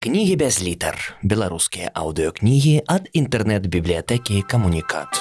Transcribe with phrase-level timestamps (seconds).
[0.00, 0.96] Кнігі без літар.
[1.20, 5.12] Беларускія аўдыёкнігі ад інтэрнэт-бібліятэкі камунікат.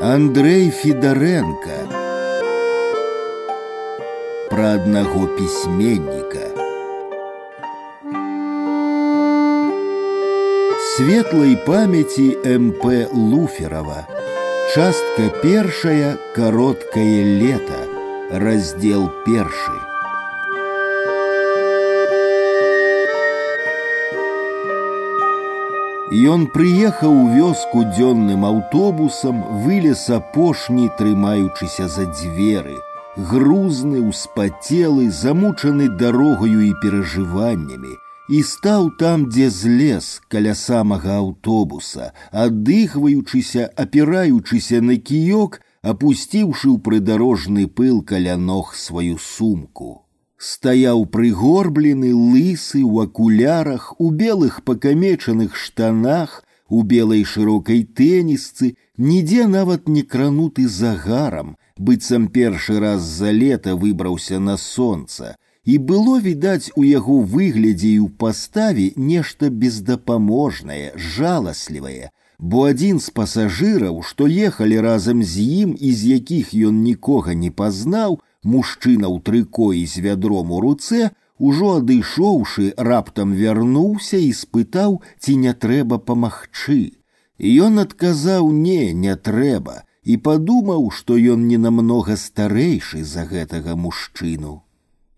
[0.00, 1.76] Андрей Федоренко
[4.48, 6.48] Про одного письменника
[10.96, 13.06] Светлой памяти М.П.
[13.12, 14.08] Луферова
[14.75, 17.81] Частка першая короткое лето
[18.29, 19.77] раздел першы
[26.15, 32.77] Ён прыехаў у вёску дзённым аўтобусам, вылез апошні, трымаючыся за дзверы,
[33.17, 37.97] грузны, успацелы, замучаны дарогаю і перажываннямі,
[38.29, 47.67] і стаў там, дзе злез каля самага аўтобуса, аддыхваючыся, апіраючыся на кіёк, апусціўшы ў прыдарожны
[47.79, 49.91] пыл каля ног сваю сумку
[50.45, 59.87] стаяў прыгорблены лысы ў акулярах у белых пакамечаных штанах у белай шырокай тэнісцы нідзе нават
[59.97, 65.35] не крануты загарам быццам першы раз за лета выбраўся на сонца
[65.65, 73.15] і было відаць у яго выглядзе і ў паставе нешта бездапаможнае жаласлівае бо адзін з
[73.17, 79.17] пасажыраў што ехалі разам з ім і з якіх ён нікога не пазнаў мужчына ў
[79.27, 85.99] трыко і з вядром у руцэ, ужо адышоўшы, раптам вярнуўся і спытаў, ці не трэба
[86.09, 86.79] памагчы.
[87.39, 94.61] Ён адказаў не, не трэба, і падумаў, што ён не намнога старэйшы за гэтага мужчыну.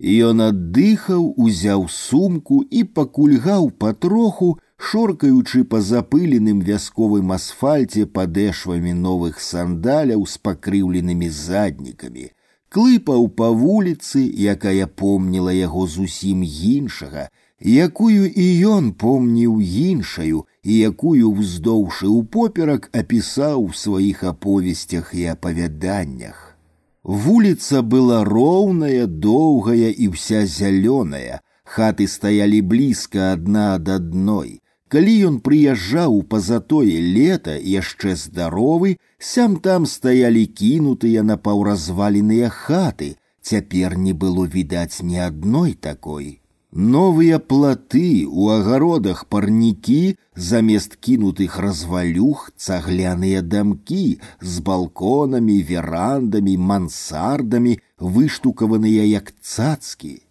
[0.01, 10.25] Ён аддыхаў, узяў сумку і пакульгаў патроху, шоркаючы па запыленым вясковым асфальце падэшвамі новых сандаляў
[10.29, 12.29] з пакрыўленымі заднікамі,
[12.69, 14.21] клыпаў па вуліцы,
[14.53, 22.89] якая помніла яго зусім іншага, якую і ён помніў іншаю і якую вздоўшы ў поперак
[22.93, 26.50] апісаў у сваіх аповесцях і апавяданнях.
[27.03, 34.59] Вуліца была роўная, доўгая і вся зялёная, хаты стаялі блізка адна ад адной.
[34.87, 43.15] Калі ён прыязджаў па затое лета яшчэ здаровы, сям там стаялі кінутыя на паўразваленыя хаты,
[43.41, 46.39] цяпер не было відаць ні адной такой.
[46.71, 59.07] Новыя платы у агародах парнікі замест кінутых развалюх цагляныя дамкі з балконамі, верандамі, мансардамі, выштукаваныя
[59.07, 60.21] як цацкі.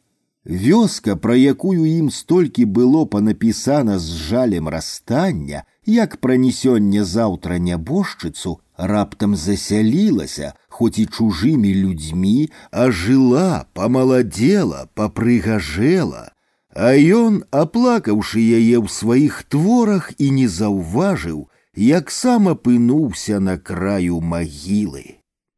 [0.47, 9.37] Вёска, пра якую ім столькі было панапісана з жалем расстання, як пранесённе заўтра нябожчыцу, раптам
[9.37, 16.33] засялілася, хоць і чужымі людзьмі, а жыла, памаладзела, папрыгажэла.
[16.77, 24.21] А ён, аплакаўшы яе ў сваіх творах і не заўважыў, як сам апынуўся на краю
[24.21, 25.17] магілы.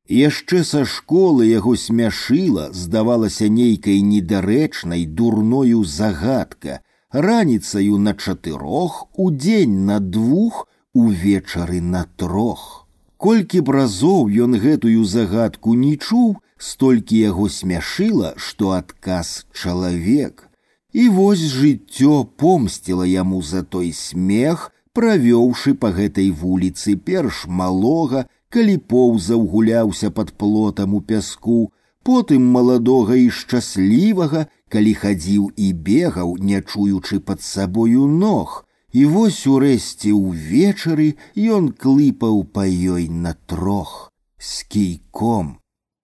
[0.08, 6.80] Яшчэ са школы яго смяшыла, здавалася нейкай недарэчнай дурною загадка,
[7.10, 12.81] раніцаю на чатырох, удзень на двух, увечары на трох.
[13.22, 20.44] Колькі б разоў ён гэтую загадку не чуў, столькі яго смяшыла, што адказ чалавек.
[20.92, 28.76] І вось жыццё помсціла яму за той смех, правёўшы па гэтай вуліцы перш малога, калі
[28.92, 31.58] поўзаў гуляўся под плотам у пяску,
[32.02, 39.46] потым маладога і шчаслівага, калі хадзіў і бегаў, не чуючы пад сабою ног, і вось
[39.46, 41.08] урэшце ўвечары
[41.58, 45.58] ён клыпаў па ёй на трох з кійком.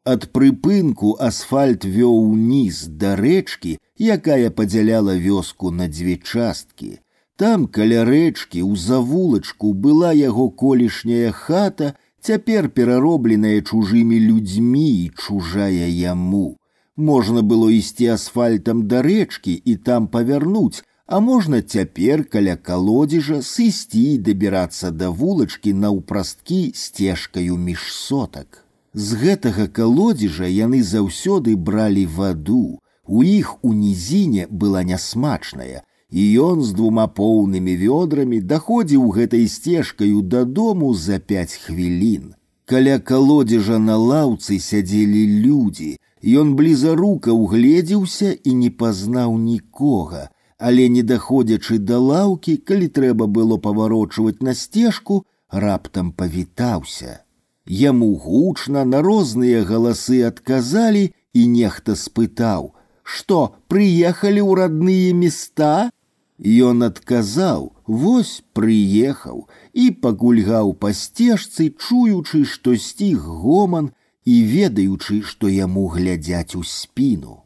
[0.04, 3.78] Ад прыпынку асфальт вёў уніз да рэчкі,
[4.16, 7.00] якая падзяляла вёску на дзве часткі.
[7.36, 15.88] Там каля рэчкі ў завулачку была яго колішняя хата, цяпер пераробленая чужымі людзьмі і чужая
[15.88, 16.58] яму.
[16.96, 24.02] Можна было ісці асфальтам да рэчкі і там павярнуць, а можна цяпер каля калодзежа сысці
[24.14, 28.64] і дабірацца да вулачкі наўпрасткі сцежкаю між сотак.
[28.94, 32.78] З гэтага калодзежа яны заўсёды бралі ваду.
[33.06, 40.22] У іх у нізіне была нясмачная, і ён з двума поўнымі вёдрамі даходзіў гэтай сцежкаю
[40.22, 42.32] дадому за пяць хвілін.
[42.64, 51.02] Каля калодзежа на лаўцы сядзелі людзі, Ён блізарука ўгледзеўся і не пазнаў нікога, але не
[51.02, 57.20] даходзячы да лаўкі, калі трэба было паварочваць на сцежку, раптам павітаўся.
[57.66, 65.90] Яму гучна на розныя галасы адказалі, і нехта спытаў: « Што прыехалі ў радныя места?
[66.38, 73.90] Ён адказаў: « Вось прыехаў і пакульгаў па сцежцы, чуючы, што сціг гоман
[74.24, 77.44] і ведаючы, што яму глядзяць у спіну.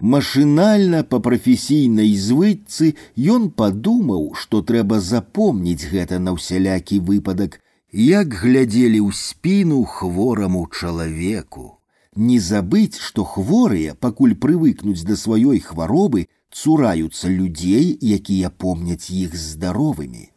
[0.00, 2.94] Машынальна па прафесійнай звыццы
[3.34, 7.60] ён падумаў, што трэба запомніць гэта на ўсялякі выпадак,
[7.92, 11.76] як глядзелі ў спіну хвораму чалавеку.
[12.16, 20.32] Не забыць, што хворыя, пакуль прывыкнуць да сваёй хваробы, цураюцца людзей, якія помняць іх здаровымі.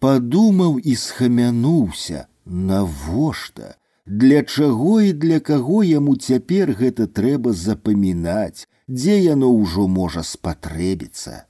[0.00, 3.76] Падумаў і схамянуўся, навошта,
[4.06, 11.46] для чаго і для каго яму цяпер гэта трэба запамінаць, дзе яно ўжо можа спатрэбіцца.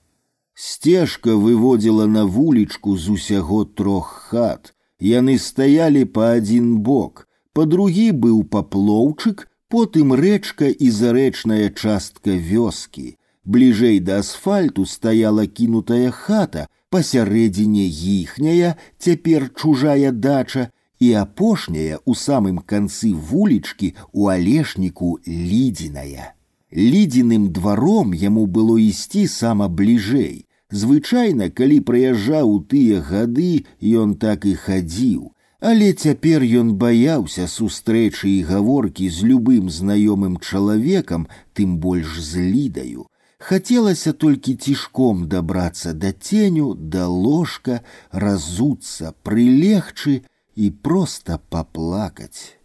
[0.54, 4.74] Сцежка выводзіла на вулічку з усяго трох хат.
[5.00, 13.16] Яны стаялі па адзін бок, па другі быў паплоўчык, потым рэчка і зарэчная частка вёскі.
[13.44, 20.70] Бліжэй да асфальту стаяла кінутая хата, пасярэдзіне іхняя, цяпер чужая дача,
[21.02, 26.30] і апошняя у самым канцы вулічкі у алешніку лідзіная.
[26.72, 30.46] Лідзіным дваром яму было ісці сама бліжэй.
[30.72, 38.28] Звычайна, калі прыязджаў у тыя гады, ён так і хадзіў, але цяпер ён баяўся сустрэчы
[38.30, 43.04] і гаворкі з любым знаёмым чалавекам, тым больш з лідаю.
[43.36, 50.22] Хацелася толькі цішком дабрацца да ценю, да ложка, разуцца, прылегчы
[50.56, 52.55] і проста паплакаць.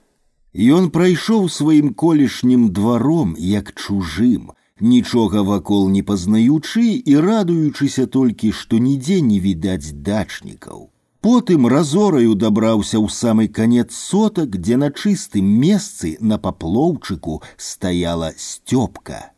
[0.57, 8.81] Ён прайшоў сваім колішнім дваром як чужым, нічога вакол не пазнаючы і радуючыся толькі, што
[8.81, 10.89] нідзе не відаць дачнікаў.
[11.21, 19.33] Потым разораю дабраўся ў самы канец сотак, дзе на чыстым месцы на паплоўчыку стаяла сцёпка.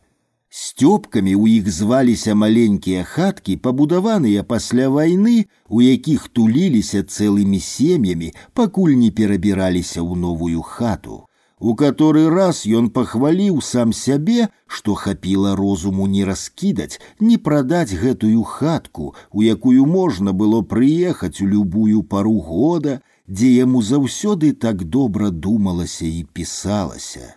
[0.80, 8.30] Сцёпкамі ў іх зваліся маленькія хаткі, пабудаваныя пасля вайны, у якіх туліліся цэлымі сем'ямі,
[8.60, 11.18] пакуль не перабіраліся ў новую хату.
[11.60, 18.44] У каторы раз ён пахваліў сам сябе, што хапіла розуму не раскідаць, не прадаць гэтую
[18.44, 25.30] хатку, у якую можна было прыехаць у любую пару года, дзе яму заўсёды так добра
[25.30, 27.36] думалася і пісалася.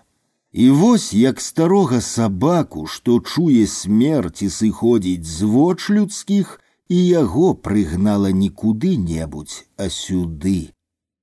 [0.56, 7.54] І вось як старога сабаку, што чуе смерць і сыходзіць з воч людскіх, і яго
[7.54, 10.76] прыгнала не куды-небудзь, а сюды.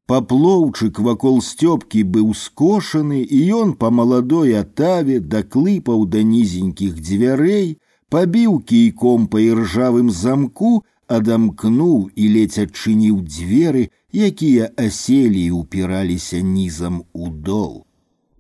[0.09, 7.77] Паплоўчык вакол сцёпкі быў скошаны, і ён па маладой атаве даклыпаў да нізенькіх дзвярэй,
[8.09, 10.71] пабіў кійком па іржавым замку,
[11.05, 13.83] адамкнуў і ледзь адчыніў дзверы,
[14.31, 17.85] якія аселі і упіраліся нізам у дол.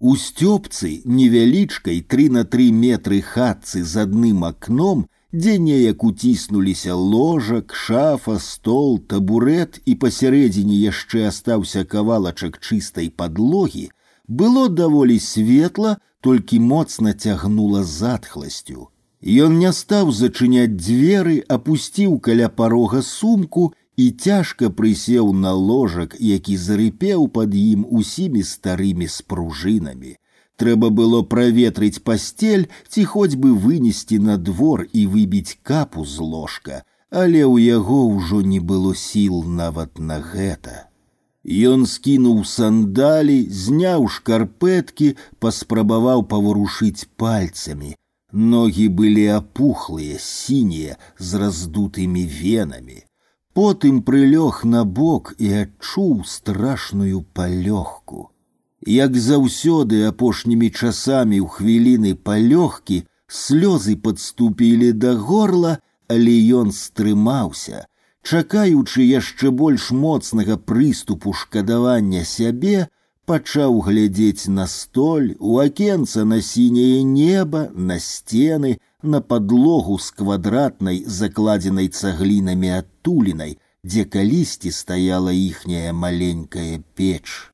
[0.03, 7.75] У сцёбцы невялічкай тры на тры метры хатцы з адным акном, дзе неяк уціснуліся ложак,
[7.75, 13.89] шафа, стол, табурет і пасярэдзіне яшчэ астаўся кавалачак чыстай падлогі,
[14.27, 18.89] было даволі светла, толькі моцна цягнула затхласцю.
[19.19, 26.57] Ён не стаў зачыняць дзверы, апусціў каля парога сумку і цяжка прысеў на ложак, які
[26.57, 30.15] зарыпеў пад ім усімі старымі спружынамі.
[30.59, 36.83] Трэба было праветрыць пасцель ці хоць бы вынесці на двор і выбіць капу з ложка,
[37.09, 40.89] але ў яго ўжо не было сіл нават на гэта.
[41.49, 47.95] Ён скінуў сандалі, зняў шкарпэткі, паспрабаваў паварушыць пальцамі.
[48.31, 52.99] Ногі былі апухлыя, сінія, з раздутымі венамі.
[53.53, 58.29] Потым прылёг на бок і адчуў страшную палёгку.
[58.85, 67.85] Як заўсёды апошнімі часамі ў хвіліны палёгкі слёзы падступілі да горла, але ён стрымаўся,
[68.23, 72.87] чакаючы яшчэ больш моцнага прыступу шкадавання сябе,
[73.29, 81.03] пачаў глядзець на столь, у акенца на сіняе неба, на сцены, на подлогу з квадратнай
[81.07, 87.53] закладзенай цаглінамі адтулінай, дзе калісьці стаяла іхняя маленькая печ.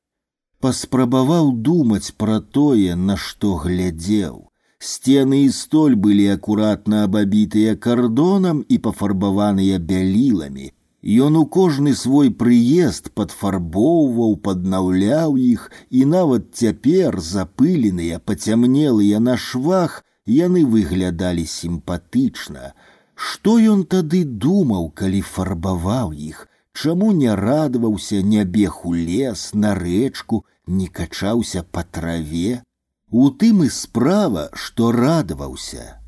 [0.60, 4.46] Паспрабаваў думаць пра тое, на што глядзеў.
[4.78, 10.72] Сцены і столь былі акуратна абабітыя кардонам і пафарбаваныя бяліламі.
[11.06, 20.02] Ён у кожны свой прыезд падфарбоўваў, паднаўляў іх, і нават цяпер запыленыя, пацямнелыя на швах,
[20.30, 22.74] яны выглядалі сімпатычна.
[23.14, 29.74] Што ён тады думаў, калі фарбаваў іх, чаму не радаваўся, не бег у лес, на
[29.74, 32.62] рэчку, не качаўся па траве.
[33.10, 36.02] У тым і справа, што радаваўся.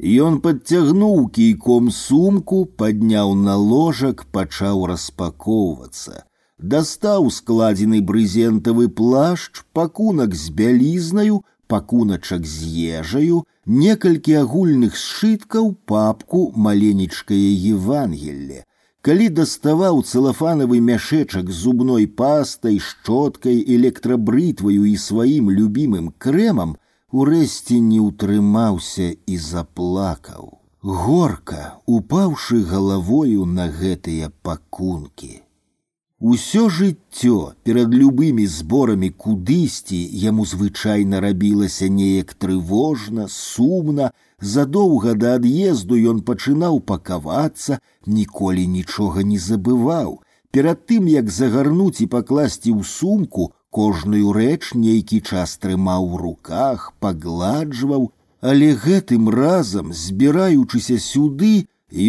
[0.00, 6.24] Ён подцягнуў кійком сумку, падняў на ложак, пачаў распакоўвацца.
[6.58, 12.64] Дастаў складзены брызентавы плашч, пакунак з бялізнаю, пакуначак з
[13.00, 18.64] ежаю, некалькі агульных сшыткаў, папку, маленечкае Евангелле.
[19.00, 26.76] Калі даставаў цэлафанавы мяшэчак з зубной пастай, шчоткай, электрабрытваю і сваім любімым крэмам,
[27.10, 30.56] урэшце не ўтрымаўся і заплакаў.
[30.82, 35.40] Горка, упаўшы галавою на гэтыя пакункі.
[36.20, 44.10] Усё жыццё перад любымі зборамі кудысьці яму звычайна рабілася неяк трывожна, сумна,
[44.52, 50.20] задоўга да ад'езду ён пачынаў пакавацца, ніколі нічога не забываў.
[50.52, 56.92] Перад тым, як загарнуць і пакласці ў сумку, кожную рэч нейкі час трымаў у руках,
[57.00, 58.12] пагладжваў,
[58.44, 61.64] але гэтым разам, збіраючыся сюды,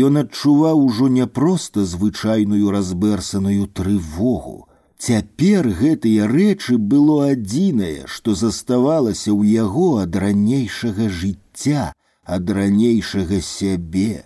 [0.07, 4.67] ён адчуваў ужо не проста звычайную разбэрсаную трывогу.
[5.01, 11.93] Цяпер гэтыя рэчы было адзінае, што заставалася ў яго ад ранейшага жыцця,
[12.25, 14.25] ад ранейшага сябе.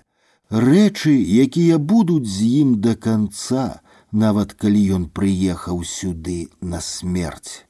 [0.51, 1.15] Рэчы,
[1.45, 3.79] якія будуць з ім да канца,
[4.11, 7.63] нават калі ён прыехаў сюды на смерць.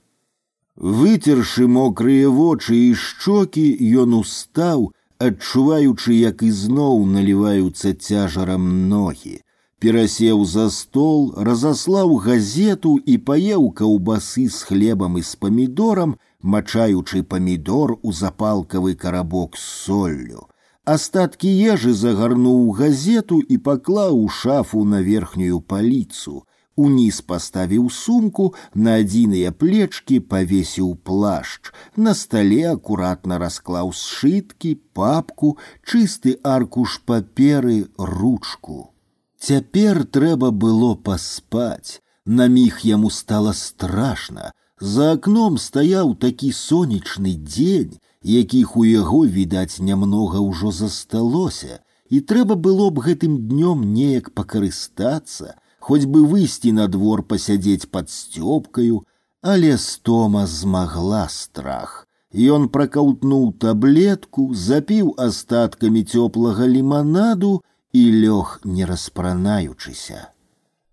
[0.75, 3.65] Выцершы мокрыя вочы і шчокі,
[4.01, 9.41] ён устаў, адчуваючы, як ізноў наліваюцца цяжарам ногі,
[9.79, 17.97] перасеў за стол, разаслаў газету і паеў каўбасы з хлебам і з памідорам, мачаючы памідор
[18.01, 20.47] у запалкавы карабок з соллю.
[20.85, 26.43] Астаткі ежы загарнуў газету і паклаў у шафу на верхнюю паліцу,
[26.79, 36.35] уніз паставіў сумку, на адзіныя плечкі павесіў плашч, на стале акуратна расклаў сшыткі, папку, чысты
[36.43, 38.91] аркуш паперы, ручку.
[39.39, 42.01] Цяпер трэба было паспаць.
[42.25, 44.51] На міг яму стала страшна.
[44.79, 52.55] За акном стаяў такі сонечны дзень, якіх у яго відаць нямнога ўжо засталося, і трэба
[52.55, 59.05] было б гэтым днём неяк пакарыстацца, хоть бы выйсці на двор пасядзець под сцёпкаю,
[59.41, 62.07] але стома змагла страх.
[62.35, 67.61] Ён пракаўтнуў таблетку, запіў астаткамі цёплага ліманаду
[67.93, 70.35] і лёг не распранаючыся.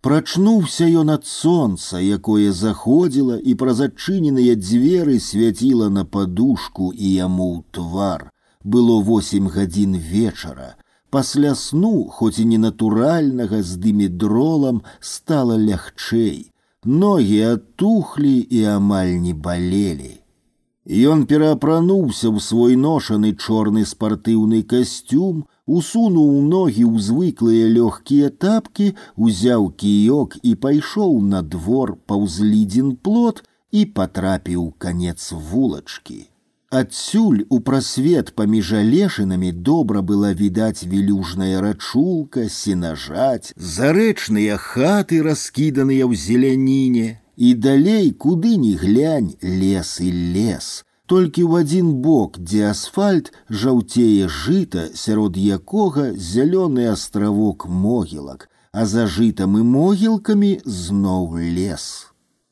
[0.03, 7.47] Прачнуўся ён ад сонца, якое заходзіла і праз адчыненыя дзверы свяціла на падушку і яму
[7.55, 8.31] ў твар.
[8.63, 10.75] Было восемь гадзін вечара.
[11.11, 16.49] Пасля сну, хоць і ненатуральнага з дымедролам стала лягчэй.
[16.85, 20.23] Ногі атухлі і амаль не балелі.
[20.83, 29.71] Ён пераапрануўся ў свой ношаны чорны спартыўны касцюм, усунуў ногі ў звыклыя лёгкія тапкі, узяў
[29.79, 36.21] кіёк і пайшоў на двор паўзлідзін плот і патрапіў канец вулачкі.
[36.73, 46.17] Адсюль у прасвет паміж алешынамі добра была відаць велюжная рачулка, сенажаць, зарэчныя хаты, раскіданыя ў
[46.17, 50.71] зеляніне, і далей куды ни глянь лес і лес.
[51.13, 59.05] Толькі ў адзін бок, дзе асфальт жаўцее жыта, сярод якога зялёны астравок могілак, а за
[59.05, 62.06] жытам і могілкамі зноў лес.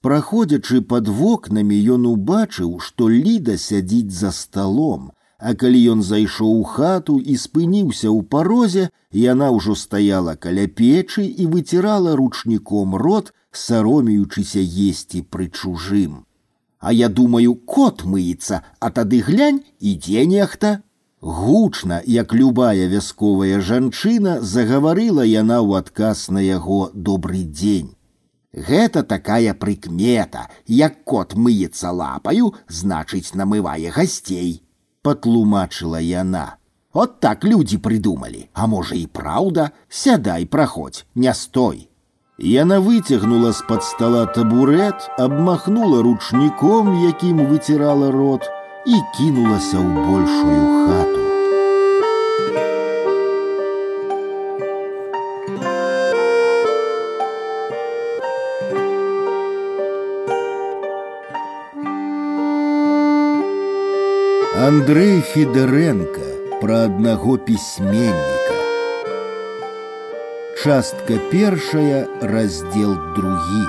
[0.05, 6.65] Праходзячы пад вокнамі ён убачыў, што ліда сядзіць за сталом, а калі ён зайшоў у
[6.65, 8.89] хату і спыніўся ў парозе,
[9.25, 16.25] яна ўжо стаяла каля печы і выцірала ручніком рот, саромеючыся есці пры чужым.
[16.81, 20.81] А я думаю, кот мыецца, а тады глянь, ідзе нехта.
[21.21, 27.94] Гучна, як любая вясковая жанчына, загаварыла яна ў адказ на яго добрый дзень.
[28.55, 34.63] Гэта такая прыкмета, як кот мыецца лапаю, значыць, намывае гасцей,
[35.03, 36.57] патлумачыла яна.
[36.93, 41.87] От так людзі прыдумалі, а можа і праўда, сядай, праходзь, не стой.
[42.41, 48.51] Яна выцягнула з-пад стола табурет, абмахнула ручніком, якім выцірала рот,
[48.87, 51.24] і кінулася ў большую хату.
[64.85, 66.21] Андрей Федоренко
[66.61, 68.57] про одного письменника.
[70.63, 73.65] Частка першая, раздел другі.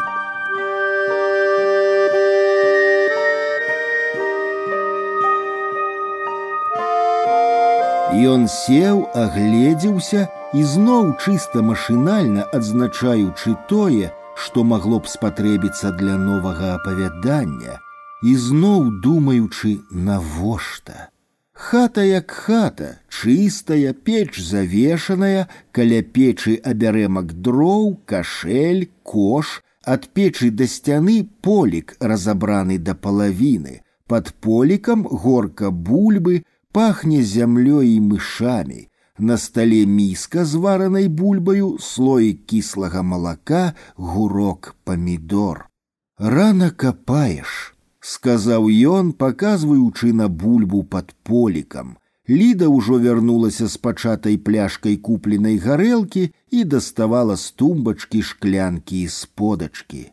[8.27, 16.75] Ён сеў, агледзеўся і зноў чыста машынальна адзначаючы тое, што магло б спатрэбіцца для новага
[16.75, 17.79] апавядання,
[18.25, 21.09] і зноў думаючы навошта.
[21.53, 30.65] Хата як хата, чыстая, печ завешаная, каля печы абярэмак дроў, кашель, кош, ад печы да
[30.65, 33.81] сцяны полік разабраны да палавіны.
[34.07, 38.87] Под полікам горка бульбы, пахне зямлёй і мышамі.
[39.17, 45.69] На столе миска з варанай бульбаю, слоік кіслага малака, гурок памідор.
[46.17, 47.74] Рана капаеш,
[48.05, 51.97] сказаў ён, паказваючы на бульбу под полікам.
[52.29, 60.03] Ліда ўжо вярнулася з пачатай пляшкай купленай гарэлкі і даставала з тумбачкі шклянкі і сподачкі.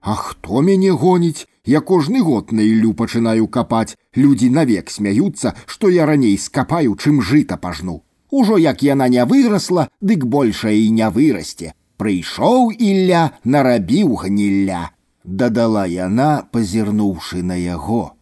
[0.00, 1.46] А хто мяне гоніць?
[1.64, 3.96] Я кожны год на іллю пачынаю капаць.
[4.16, 8.02] Людзі навек смяюцца, што я раней скапаю, чым жыта пажну.
[8.30, 11.74] Ужо як яна не вырасла, дык большая і не вырасце.
[11.98, 14.90] Прыйшоў ілля, нарабіў гнілля.
[15.24, 18.14] Дадала яна, пазірнуўшы на яго.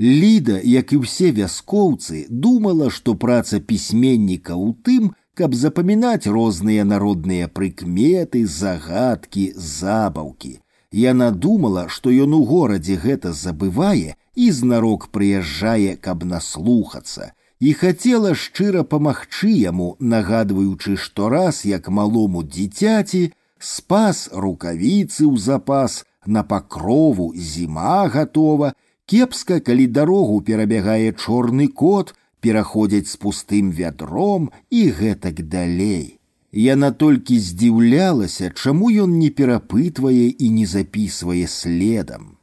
[0.00, 7.48] Ліда, як і ўсе вяскоўцы, думала, што праца пісьменніка ў тым, каб запамінаць розныя народныя
[7.48, 10.60] прыкметы, загадкі, забаўкі.
[10.92, 18.32] Яна думала, што ён у горадзе гэта забывае і знарок прыязджае, каб наслухацца, і хацела
[18.32, 28.08] шчыра памагчы яму, нагадваючы штораз, як малому дзіцяці, спас рукавіцы ў запас, на пакрову зіма
[28.08, 28.72] гатова,
[29.06, 36.18] кепска, калі дарогу перабягае чорны кот, пераходзяць з пустым вядром і гэтак далей.
[36.52, 42.36] Яна толькі здзіўлялася, чаму ён не перапытвае і не записывае следам.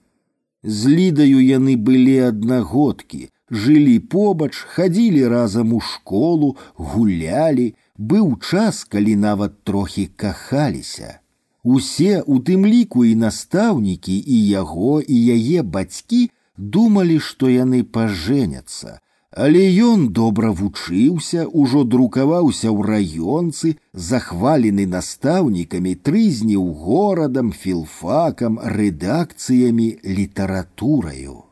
[0.63, 9.15] З лідаю яны былі аднагодкі, жылі побач, хадзілі разам у школу, гулялі, быў час, калі
[9.15, 11.19] нават трохі кахаліся.
[11.63, 18.99] Усе, у тым ліку і настаўнікі і яго і яе бацькі думалі, што яны пажэняцца,
[19.31, 31.43] але ён добра вучыўся, ужо друкаваўся ў раёнцы, захвалены настаўнікамі, трызніў горадам, філфакам, рэдакцыямі, літаратураю.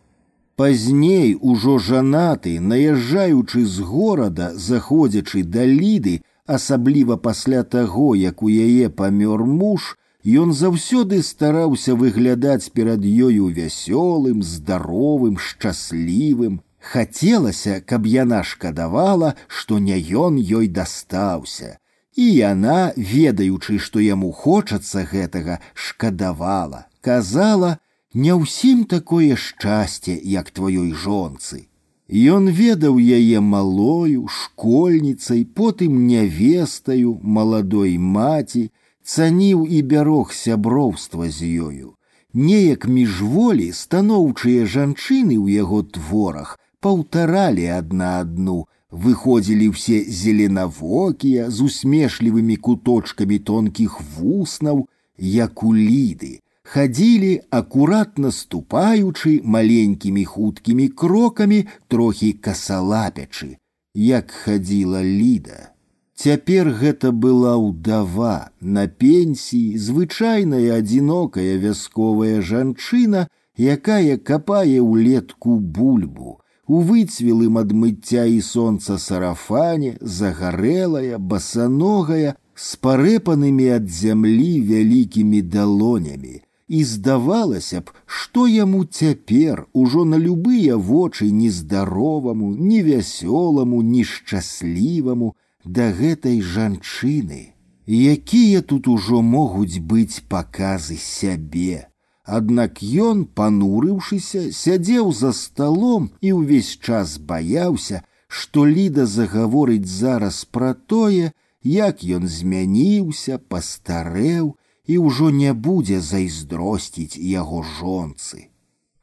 [0.61, 8.89] Пазней ужо жанаты, наязджаючы з горада, заходзячы да ліды, асабліва пасля таго, як у яе
[8.89, 19.35] памёр муж, ён заўсёды стараўся выглядаць перад ёю вясёлым, здаровым, шчаслівым, Хацелася, каб яна шкадавала,
[19.47, 21.77] што не ён ёй дастаўся.
[22.17, 27.77] І яна, ведаючы, што яму хочацца гэтага, шкадавала, казала:
[28.13, 31.69] не ўсім такое шчасце, як тваёй жонцы.
[32.11, 38.69] Ён ведаў яе малою, школьніцай, потым нявестаю, маладой маці,
[39.03, 41.95] цаніў і бярог сяброўства з ёю.
[42.33, 52.55] Неяк міжволі станоўчыя жанчыны ў яго творах паўтаралі адна адну, выходзілі ўсе зеленавокія з усмешлівымі
[52.67, 54.87] куточкамі тонкіх вуснаў,
[55.17, 61.59] як у ліды, хадзілі акуратна ступаючы маленькімі хуткімі крокамі
[61.91, 63.57] трохі касалапячы,
[63.93, 65.75] як хадзіла ліда.
[66.15, 73.25] Цяпер гэта была ўдава на пенсіі звычайная адзінокая вясковая жанчына,
[73.57, 76.37] якая капае ўлетку бульбу,
[76.67, 86.39] у выцвелым ад мыцця і сонца сарафане, загарэлая, басаногая, з парэпанымі ад зямлі вялікімі далонямі.
[86.67, 95.35] І здавалася б, што яму цяпер ужо на любыя вочы нездароваму, невясёламу, нешчасліваму
[95.65, 97.53] да гэтай жанчыны.
[97.87, 101.91] Якія тут ужо могуць быць паказы сябе,
[102.23, 110.73] Аднак ён, панурыўшыся, сядзеў за сталом і ўвесь час баяўся, што ліда загаворыць зараз пра
[110.73, 111.33] тое,
[111.63, 118.49] як ён змяніўся, пастарэў і ўжо не будзе зайздросціць яго жонцы.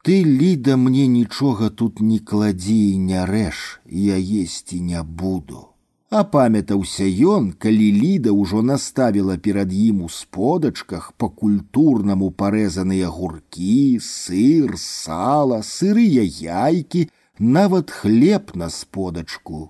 [0.03, 5.69] Ты, ліда, мне нічога тут не кладзі і не рэш, я есці не буду
[6.09, 14.73] апамятаўся ён, калі ліда ўжо наставіла перад ім у сподачках па культурнаму парэзаныя гуркі, сыр,
[14.77, 19.69] сала, сырыя яйкі, нават хлеб на сподачку.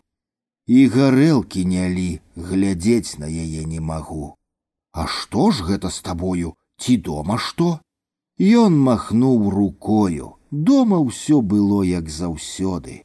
[0.67, 4.35] І гарэлкі нялі, глядзець на яе не магу.
[4.93, 6.53] А што ж гэта з табою?
[6.79, 7.79] Ці дома што?
[8.39, 10.35] Ён махнуў рукою.
[10.51, 13.03] Дома ўсё было як заўсёды.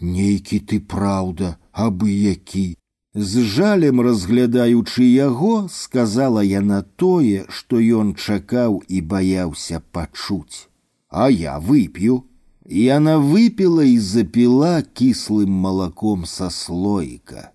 [0.00, 2.78] Нейкі ты праўда, абы які.
[3.14, 10.68] З жалем разглядаючы яго, сказала яна тое, што ён чакаў і баяўся пачуць.
[11.10, 12.22] А я вып'ю.
[12.68, 17.50] Яна выпила і запіла кіслым малаком са слоіка.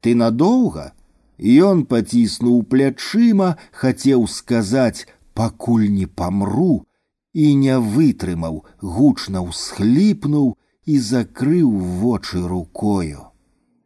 [0.00, 0.14] Ты
[1.42, 1.42] надоўга?
[1.42, 6.84] Ён паціснуў плячыма, хацеў сказаць, пакуль не памру,
[7.32, 13.30] і не вытрымаў, гучна ўсхліпнуў і закрыў вочы рукою.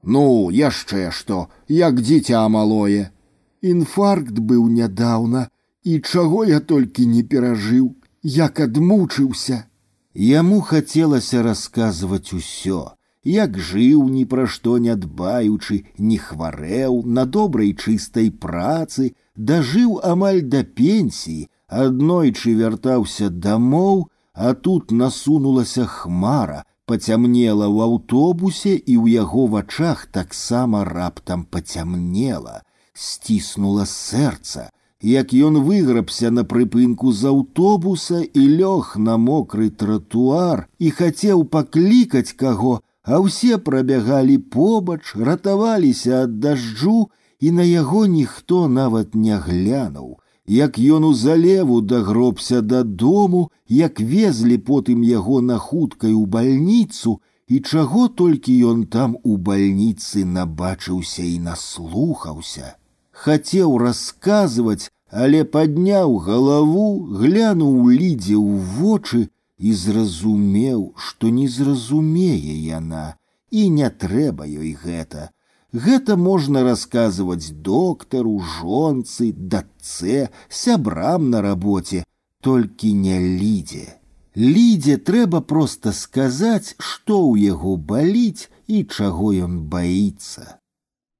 [0.03, 3.13] Ну, яшчэ што, як дзіця малое.
[3.61, 5.49] Інфаркт быў нядаўна,
[5.85, 9.69] і чаго я толькі не перажыў, як адмучыўся.
[10.15, 12.96] Яму хацелася расказваць усё,
[13.27, 20.43] як жыў ні пра што не дбаючы, не хварэў на добрай чыстай працы, дажыў амаль
[20.43, 29.47] да пенсіі, аднойчы вяртаўся дамоў, а тут насунулася хмара, пацямнела ў аўтобусе і ў яго
[29.47, 38.97] вачах таксама раптам пацямнела, сціснула сэрца, як ён выграбся на прыпынку з аўтобуса і лёг
[38.99, 47.51] на мокры тратуар і хацеў паклікаць каго, а ўсе прабягалі побач, ратаваліся ад дажджу, і
[47.51, 55.03] на яго ніхто нават не глянуў як ён у залеву дагробся дадому, як везлі потым
[55.03, 62.77] яго на хуткай у бальніцу, і чаго толькі ён там у бальніцы набачыўся і наслухаўся.
[63.13, 73.07] Хацеў расказваць, але падняў галаву, глянуў лідзе ў вочы і зразумеў, што не зразумее яна,
[73.51, 75.31] і не трэба ёй гэта
[75.73, 82.05] Гэта можна расказваць доктару, жонцы, дачцэ, сябрам на рабоце,
[82.45, 83.97] толькі не лідзе.
[84.37, 90.61] Лідзе трэба проста сказаць, што ў яго баліць і чаго ён баіцца.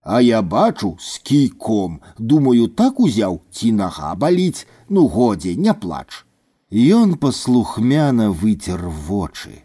[0.05, 6.26] А я бачу з кійком, думаю, так узяў ці нага баліць, ну годзе, не плач.
[6.71, 9.65] Ён паслухмяна выцер вочы.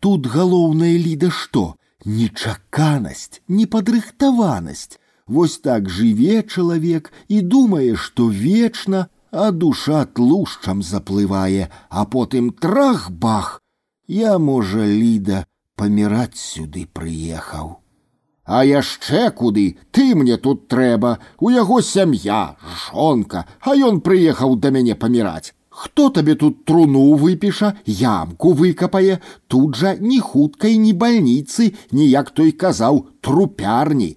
[0.00, 1.76] Тут галоўнае ліда што?
[2.04, 4.98] нечаканасць, непадрыхтаванасць.
[5.26, 13.62] Вось так жыве чалавек і думае, што вечна, а душа тлушчам заплывае, а потым трах-бах.
[14.08, 17.78] Я, можа, ліда паміраць сюды прыехаў.
[18.44, 24.74] А яшчэ куды ты мне тут трэба, у яго сям'я, жонка, а ён прыехаў да
[24.74, 25.54] мяне паміраць.
[25.76, 32.52] Хто табе тут труну выпіша, ямку выкапае, тут жа ні хуткай ні бальніцы, ніяк той
[32.52, 34.10] казаў трупярні.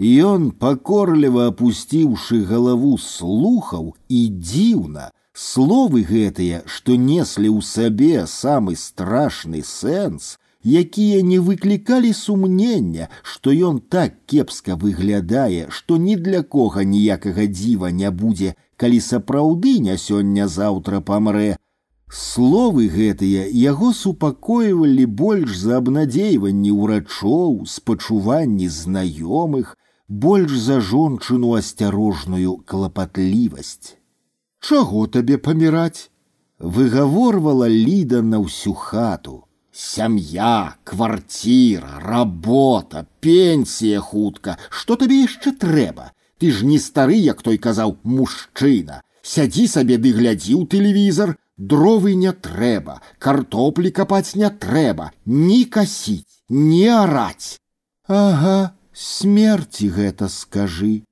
[0.00, 9.62] Ён пакорліва апусціўшы галаву слухаў і дзіўна, словы гэтыя, што неслі ў сабе самы страшны
[9.62, 17.46] сэнс, якія не выклікалі сумнення, што ён так кепска выглядае, што ні для кога ніякага
[17.46, 21.56] дзіва не будзе, калі сапраўды не сёння-заўтра памрэ.
[22.10, 29.76] Словы гэтыя яго супакойвалі больш за абнадзейванні ўрачоў, спачуванні знаёмых,
[30.08, 33.94] больш за жончыну асцярожную клапатлівасць.
[34.60, 36.10] Чаго табе паміраць?
[36.60, 39.44] выгаворвала ліда на ўсю хату.
[39.72, 46.12] Сям'я, кварціра, работа, пенсія хутка, што табе яшчэ трэба?
[46.40, 49.02] Ты ж не стары, як той казаў мужчына.
[49.22, 56.40] Сядзі сабе ды глядзі ў тэлевізор, дровы не трэба, картоплі капаць не трэба, ні касіць,
[56.48, 57.60] не араць.
[58.08, 61.04] Ага, смерці гэта скажы.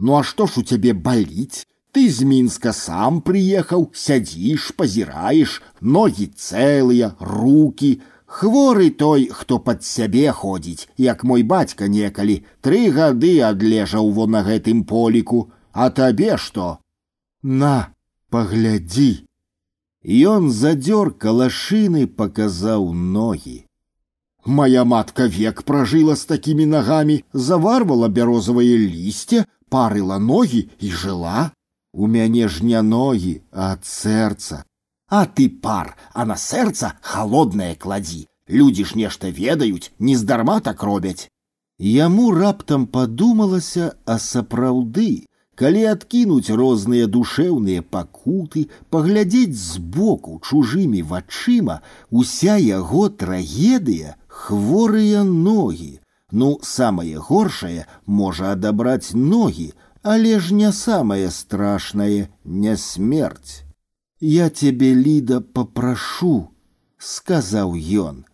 [0.00, 1.68] Ну а што ж у цябе баліць?
[1.92, 7.98] Ты з мінска сам прыехаў, сядзіш, пазіраеш, ногі цэлыя, руки,
[8.34, 14.42] Хворы той, хто пад сябе ходзіць, як мой бацька некалі, тры гады адлежаў во на
[14.46, 16.78] гэтым поліку, а табе што?
[17.42, 17.94] На,
[18.30, 19.26] паглядзі.
[20.04, 23.66] Ён задзёр калашыны паказаў ногі.
[24.46, 31.50] Мая матка век пражыла з такімі нагамі, заварвала бярозавае лісце, парыла ногі і жыла.
[31.92, 34.64] У мяне ж не ногі, а ад сэрца.
[35.10, 38.26] А ты пар, а на сэрца холоднае кладзі.
[38.48, 41.28] Людзі ж нешта ведаюць, нездарма так робяць.
[41.78, 45.26] Яму раптам падумалася, а сапраўды,
[45.60, 55.98] калі адкінуць розныя душэўныя пакуты, паглядзець збоку чужымі вачыма, уся яго трагедыя, хворыя ногі.
[56.30, 63.63] Ну, самае горшае можа адабраць ногі, але ж не самое страшное не смерть.
[64.24, 66.48] Я тебе, Ліда, попрошу,
[66.98, 68.24] сказаў ён.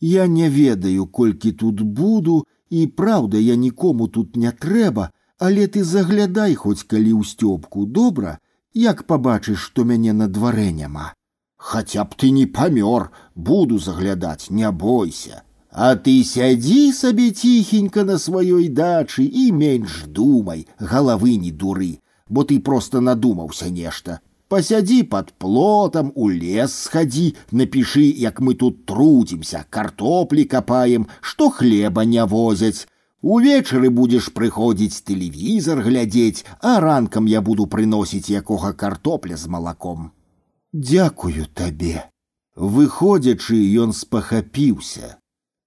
[0.00, 5.84] Я не ведаю, колькі тут буду, і праўда, я нікому тут не трэба, але ты
[5.84, 8.38] заглядай хоць калі ў сцёбку добра,
[8.72, 11.12] як пабачыш, што мяне на дварэ няма.
[11.56, 15.42] Хаця б ты не памёр, буду заглядаць, не бойся.
[15.70, 22.44] А ты сядзі сабе ціхенька на сваёй дачы і менш думай, галавы не дуры, бо
[22.44, 24.20] ты просто надумаўся нешта.
[24.48, 32.04] Пасядзі под плотам, у лес схадзі, напішы, як мы тут трудзімся, картоплі капаем, што хлеба
[32.04, 32.86] не возяць.
[33.24, 40.10] Увечары будзеш прыходзіць тэлевізор глядзець, а ранкам я буду прыносіць якога картопля з малаком.
[40.72, 42.04] Дякую табе.
[42.54, 45.16] Выходзячы, ён спахапіўся.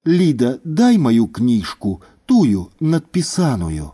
[0.06, 3.92] Ліда, дай маю кніжку, тую надпісаную.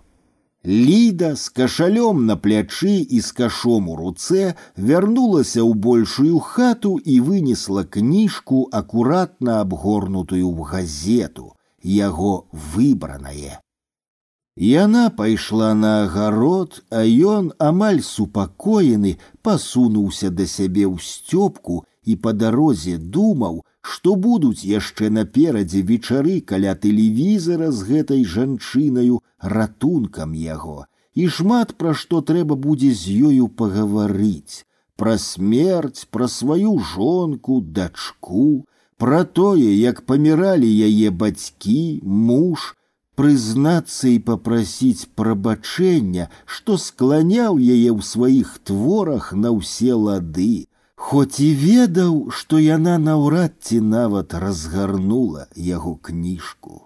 [0.65, 7.19] Ліда з кашалём на плячы і з кашом у руцэ вярнулася ў большую хату і
[7.19, 11.51] вынесла кніжку акуратна абгорнутую ў газету,
[11.83, 13.59] яго выбранае.
[14.55, 22.31] Яна пайшла на агарод, а ён амаль супакоены пасунуўся да сябе ў сцёпку і па
[22.31, 29.21] дарозе думаў, што будуць яшчэ наперадзе вечары каля тэлевізара з гэтай жанчынаю
[29.55, 30.77] ратункам яго,
[31.13, 34.63] і шмат пра што трэба будзе з ёю пагаварыць,
[34.95, 38.65] пра смерць, пра сваю жонку, дачку,
[38.97, 42.71] пра тое, як паміралі яе бацькі, муж,
[43.19, 51.49] прызнацца і папрасіць прабачэння, што скланяў яе ў сваіх творах на ўсе лады, Хоць і
[51.61, 56.81] ведаў, што яна наўрад ці нават разгарнула яго кніжку.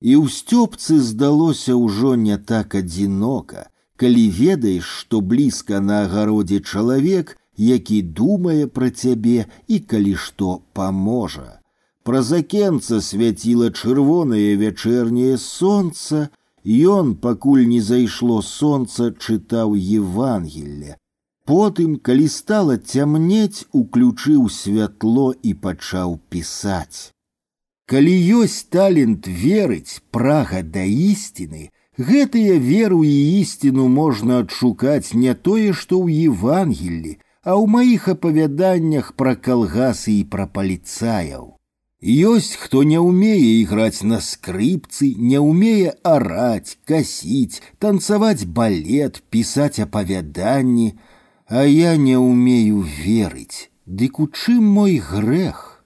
[0.00, 7.36] І ў сцёбцы здалося ўжо не так адзінока, калі ведаеш, што блізка на агародзе чалавек,
[7.58, 11.58] які думае пра цябе і калі што паможа.
[12.06, 16.28] Праз акенца свяціла чырвонае вячэрняе сонца,
[16.68, 20.98] Ён, пакуль не зайшло сонца, чытаў Евангелле,
[21.48, 27.16] Потым, калі стала цямнець, уключыў святло і пачаў пісаць.
[27.88, 35.72] Калі ёсць талент верыць, прага да ісціны, гэтыя веру і ісціну можна адшукаць не тое,
[35.72, 37.16] што ў Евангеллі,
[37.48, 41.54] а ў маіх апавяданнях пра калгасы і пра паліцаяў.
[42.04, 50.92] Ёсць, хто не ўмее іграць на скрыпцы, не ўмее араць, касіць, танцаваць балет, пісаць апавяданні,
[51.55, 55.85] а я не умею верить, дык у чым мой грех?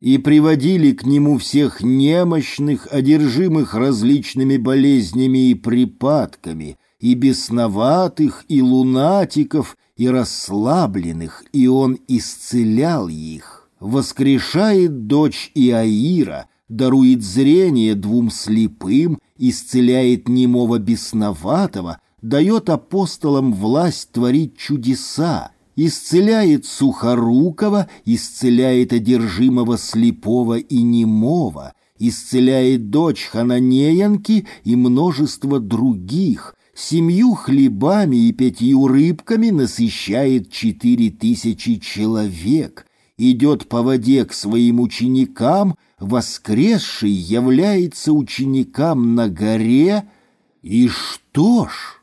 [0.00, 9.76] И приводили к нему всех немощных, одержимых различными болезнями и припадками, и бесноватых, и лунатиков,
[9.98, 13.68] и расслабленных, и он исцелял их.
[13.80, 25.52] Воскрешает дочь Иаира, дарует зрение двум слепым, исцеляет немого бесноватого, дает апостолам власть творить чудеса,
[25.76, 38.16] исцеляет сухорукого, исцеляет одержимого слепого и немого, исцеляет дочь Хананеянки и множество других, семью хлебами
[38.16, 42.86] и пятью рыбками насыщает четыре тысячи человек,
[43.18, 50.08] идет по воде к своим ученикам, воскресший является ученикам на горе,
[50.62, 51.96] и что ж?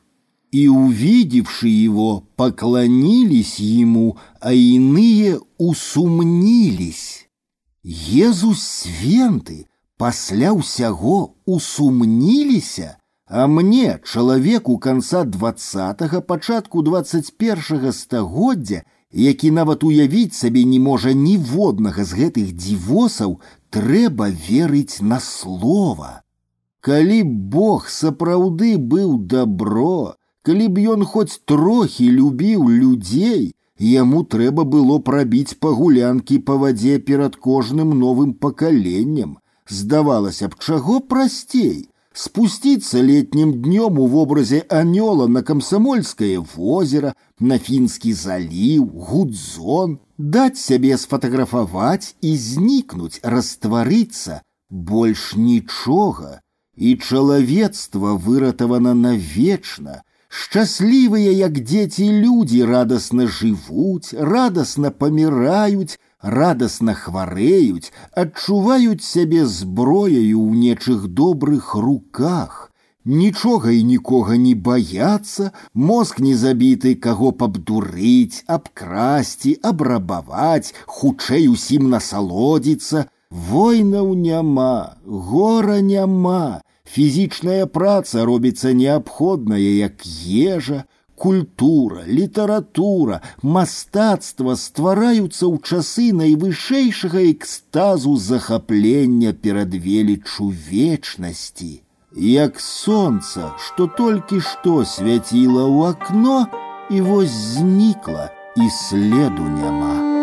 [0.53, 7.27] и, увидевши его, поклонились ему, а иные усумнились.
[7.83, 9.67] Езус свенты,
[9.97, 12.97] пасля ўсяго усумніліся,
[13.29, 21.13] а мне, чалавеку канца двадцатого пачатку двадцать першага стагоддзя, які нават уявіць сабе не можа
[21.13, 26.21] ніводнага з гэтых дзівосаў, трэба верыць на слова.
[26.81, 30.15] Калі Бог сапраўды быў добро,
[30.49, 33.53] Калі б ён хоць трохі любіў людзей,
[33.89, 39.37] яму трэба было прабіць пагулянкі па вадзе перад кожным новым пакаленнем.
[39.69, 41.85] Здавалася б, чаго прасцей
[42.23, 50.97] спусціцца летнім днём у вобразе анёла на камсамольскае возера, на фінскі заліў, гудзон, даць сябе
[50.97, 56.41] сфатаграфаваць і знікнуць, растварыцца, больш нічога,
[56.75, 60.01] і чалавецтва выратавана навечна,
[60.33, 71.07] Шчаслівыя, як дзеці людзі радасна жывуць, радасна паміраюць, радасна хварэюць, адчуваюць сябе зброяю ў нечых
[71.21, 72.69] добрых руках,
[73.05, 83.07] Нічога і нікога не баяцца, мозг не забіты, каго пабдурыць, абкрасці, абрабаваць, хутчэй усім насалодзіцца.
[83.31, 86.61] Войнаў няма, гора няма.
[86.93, 90.83] Фізічная праца робіцца неабходная, як ежа,
[91.15, 101.83] культура, літаратура, мастацтва ствараюцца ў часы найвышэйшага экстазу захаплення перад велічу вечнасці
[102.15, 106.47] як солнце, что только что светило у окно,
[106.89, 110.22] и вось зникла, и следу няма.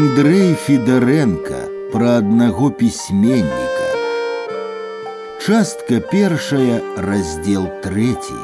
[0.00, 3.50] Андрей Федоренко про одного письменника
[5.46, 8.34] Частка першая, раздел третий.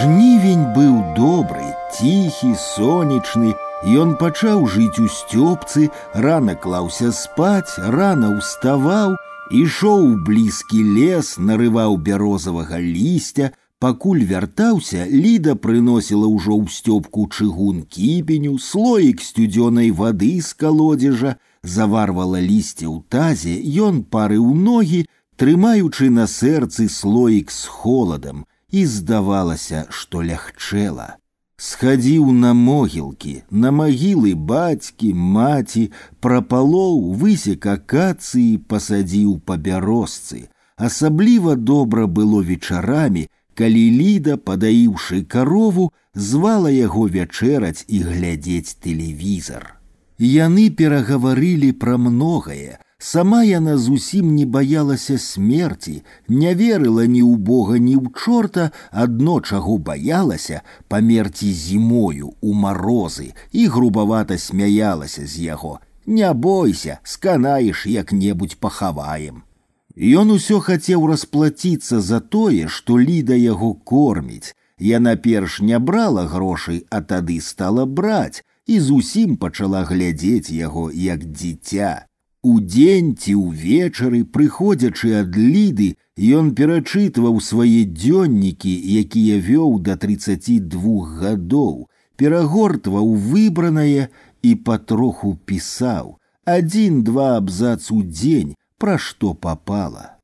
[0.00, 9.16] Жнівень быў добры, ціхі, сонечны, Ён пачаў жыць у сцёбцы, рана клаўся спаць, рана ўставаў,
[9.50, 17.80] ішоў у блізкі лес, нарываў бярозавага лісця, Пакуль вяртаўся, Ліда прыносіла ўжо ў сцёбку чыгун
[17.90, 21.32] кіпеню, слоік сцюдзёнай вады з калодзежа,
[21.66, 25.00] заварвала лісце ў тазе, ён парыў ногі,
[25.34, 31.18] трымаючы на сэрцы слоік з холадам, і здавалася, што лягчэла.
[31.56, 35.82] Схадзіў на могілкі, на магілы бацькі, маці,
[36.20, 40.48] прапалоў, высек акацыі, пасадзіў па бярозцы.
[40.76, 49.70] Асабліва добра было вечарамі, калі ліда падаіўшы карову звала яго вячэраць і глядзець тэлевізор
[50.22, 55.94] яны перагаварылі пра многае сама яна зусім не баялася смерці
[56.28, 58.70] не верыла ні ў бога ні ў чорта
[59.04, 67.86] адно чаго баялася памерці зімою у марозы і грубавата смяялася з яго не бойся сканаеш
[67.86, 69.42] як-небудзь пахаваем
[69.96, 74.54] Ён усё хацеў расплаціцца за тое, што ліда яго корміць.
[74.78, 81.24] Яна перш не брала грошай, а тады стала браць і зусім пачала глядзець яго як
[81.24, 82.05] дзіця.
[82.46, 85.94] Удзень ці ўвечары, прыходзячы ад ліды,
[86.38, 94.08] ён перачытваў свае дзённікі, якія вёў да 32 гадоў, перагортваў выбранае
[94.42, 96.18] і патроху пісаў.
[96.44, 100.18] Адзін-два абзац у дзень, пра што попала.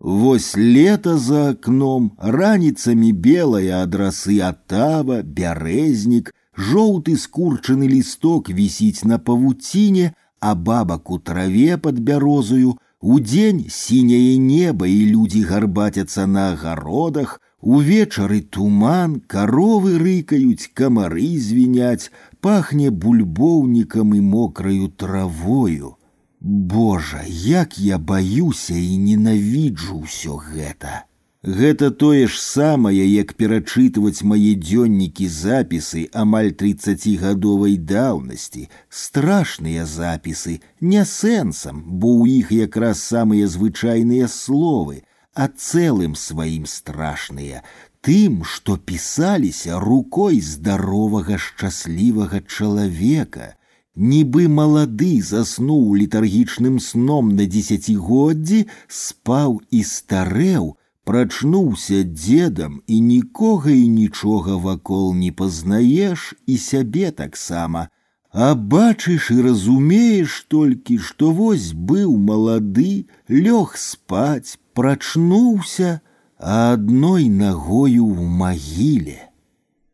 [0.00, 9.18] Вось лето за окном, раніцамі белая ад расы атава, бярэзнік, жоўты скурчаны лісток вісіць на
[9.18, 17.40] павуціне, а бабак у траве под бярозою, удзень сіняе неба і людзі гарбацяцца на агародах,
[17.60, 25.96] увечары туман, каровы рыкаюць, камары звіняць, пахне бульбоўнікам і мокраю травою.
[26.40, 31.08] Божа, як я баюся і ненавіджу ўсё гэта.
[31.46, 41.04] Гэта тое ж самае, як перачытваць мае дзённікі запісы амаль тридцатигадовай даўнасці, страшныя запісы, не
[41.06, 47.62] сэнсам, бо ў іх якраз самыя звычайныя словы, а цэлым сваім страшныя,
[48.02, 53.52] тым, што пісаліся рукой здаровага шчаслівага чалавека,
[53.94, 60.74] нібы малады заснуў літаргічным сном на дзесяцігоддзі, спаў і старэў,
[61.10, 67.88] прачнуўся дзедам і нікога і нічога вакол не пазнаеш і сябе таксама.
[68.32, 76.00] А бачыш і разумееш толькі, што вось быў малады, лёг спаць, прачнуўся,
[76.38, 79.20] а адной нагою ў магіле.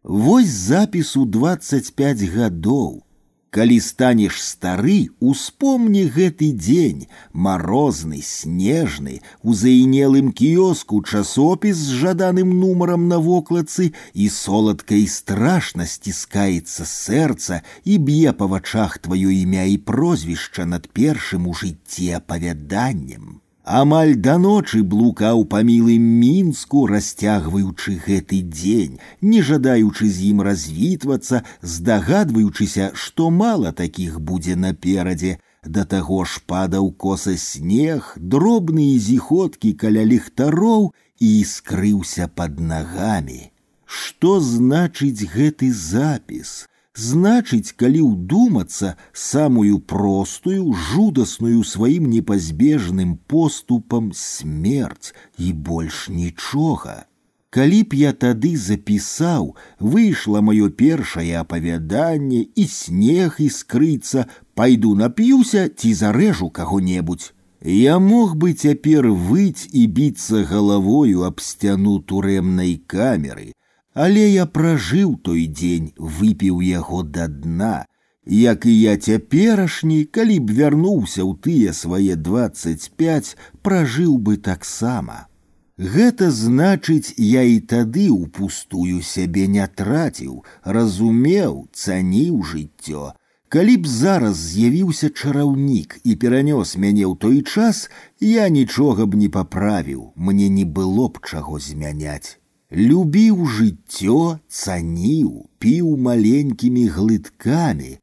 [0.03, 3.05] Вось запісу двадцать пять гадоў
[3.53, 7.03] Калі станеш стары, успомні гэты дзень,
[7.47, 16.89] марозны, снежны, у заінелым кіёску часопіс з жаданым нумарам на вокладцы і соладкай страшна сціскаецца
[16.89, 24.15] сэрца і б'е па вачах тваё імя і прозвішча над першым у жыцці апавяданнем амаль
[24.27, 31.43] да ночы блукаў па мілым мінску расцягваючы гэты дзень не жадаючы з ім развітвацца
[31.75, 40.05] здагадваючыся што мала такіх будзе наперадзе да таго ж падаў коса снег дробныя зіходкі каля
[40.11, 40.91] ліхтароў
[41.21, 43.41] і скрыўся под нагамі
[43.87, 46.67] што значыць гэты запіс
[46.97, 57.07] Значыць, калі ўдумацца самую простую, жудасную сваім непазбежным поступам смерць і больш нічога.
[57.49, 65.95] Калі б я тады запісаў, выйшла маё першае апавяданне і снег іскрыцца, пайду нап'юся ці
[65.97, 67.33] зарэжу каго-небудзь.
[67.65, 73.53] Я мог бы цяпер выць і біцца галавою аб сцяну турэмнай камеры,
[73.97, 77.85] але я пражыў той дзень, выпіў яго да дна,
[78.27, 85.27] як і я цяперашні, калі б вярнуўся ў тыя свае двадцать пять, пражыў бы таксама.
[85.77, 93.13] Гэта значыць, я і тады ўпустую сябе не траціў, разумеў, цаніў жыццё.
[93.53, 97.91] Калі б зараз з'явіўся чараўнік і перанёс мяне ў той час,
[98.21, 102.39] я нічога б не паправіў, мне не было б чаго змяняць
[102.73, 107.99] любіў жыццё, цаніў, піў маленькімі глыткамі,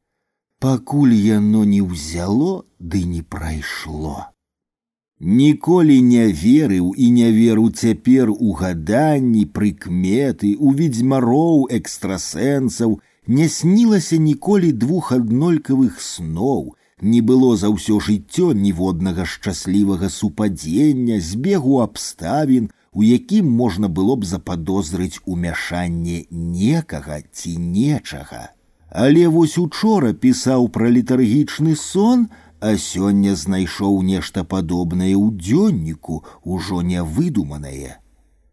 [0.60, 4.30] пакуль яно не ўзяло ды не прайшло.
[5.20, 14.18] Ніколі не верыў і не веру цяпер у гаданні, прыкметы, у ведзьмароў экстрасэнсаў, не снілася
[14.18, 23.04] ніколі двух аднолькавых сноў, не было за ўсё жыццё ніводнага шчаслівага супадзення, збегу абставін, у
[23.04, 28.50] якім можна было б западозрыць умяшанне некага ці нечага.
[28.90, 32.30] Але вось учора пісаў пра літаргічны сон,
[32.60, 38.00] а сёння знайшоў нешта падобнае ў дзённіку, ужо нявыдуманае.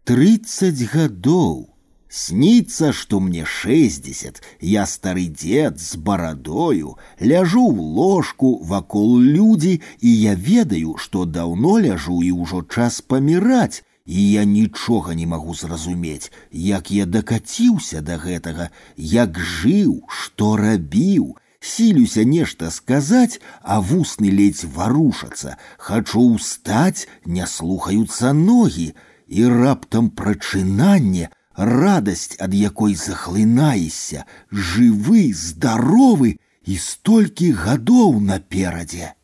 [0.04, 1.72] Трыццаць гадоў.
[2.08, 10.10] Снится, што мне шестьдесят, я стары дзед з барадою, ляжу ў ложку вакол людзі, і
[10.20, 16.30] я ведаю, што даўно ляжу і ўжо час паміраць, і я нічога не магу зразумець,
[16.52, 24.64] як я дакаціўся да гэтага, як жыў, што рабіў, сілюся нешта сказаць, а вусны ледзь
[24.78, 28.94] варушацца, хачу ўстаць, не слухаюцца ногі,
[29.26, 39.14] і раптам прачынанне, радасць, ад якой захлынаешся, жывы, здаровы і столькі гадоў наперадзе.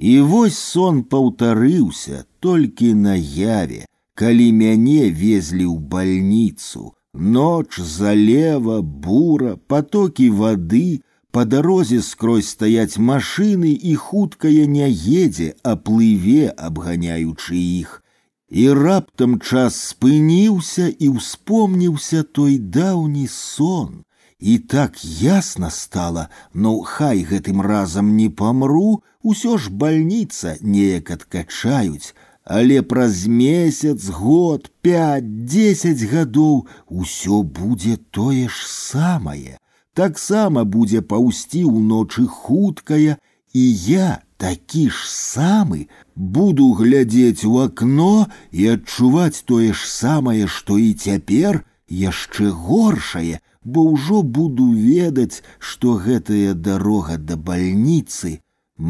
[0.00, 9.56] І вось сон паўтарыўся толькі на яве, калі мяне везлі ў больніцу, ноч залева, бура,
[9.66, 11.00] потокі вады,
[11.30, 18.02] по дарозе скрозь стаяць машыны і хуткая не едзе, а плыве, абганяючы іх.
[18.50, 24.02] І раптам час спыніўся і ўспомніўся той даўні сон.
[24.40, 32.14] І так ясна стала, но хай гэтым разам не памру, усё ж больніца неяк адкачаюць,
[32.44, 39.58] але праз месяц год пять десять гадоў усё будзе тое ж самае
[39.94, 43.18] таксама будзе паўсці ўночы хуткая
[43.52, 50.78] і я такі ж самы буду глядзець у акно і адчуваць тое ж самае што
[50.78, 51.62] і цяпер
[52.02, 58.40] яшчэ горшае бо ўжо буду ведаць што гэтая дарога да бальніцы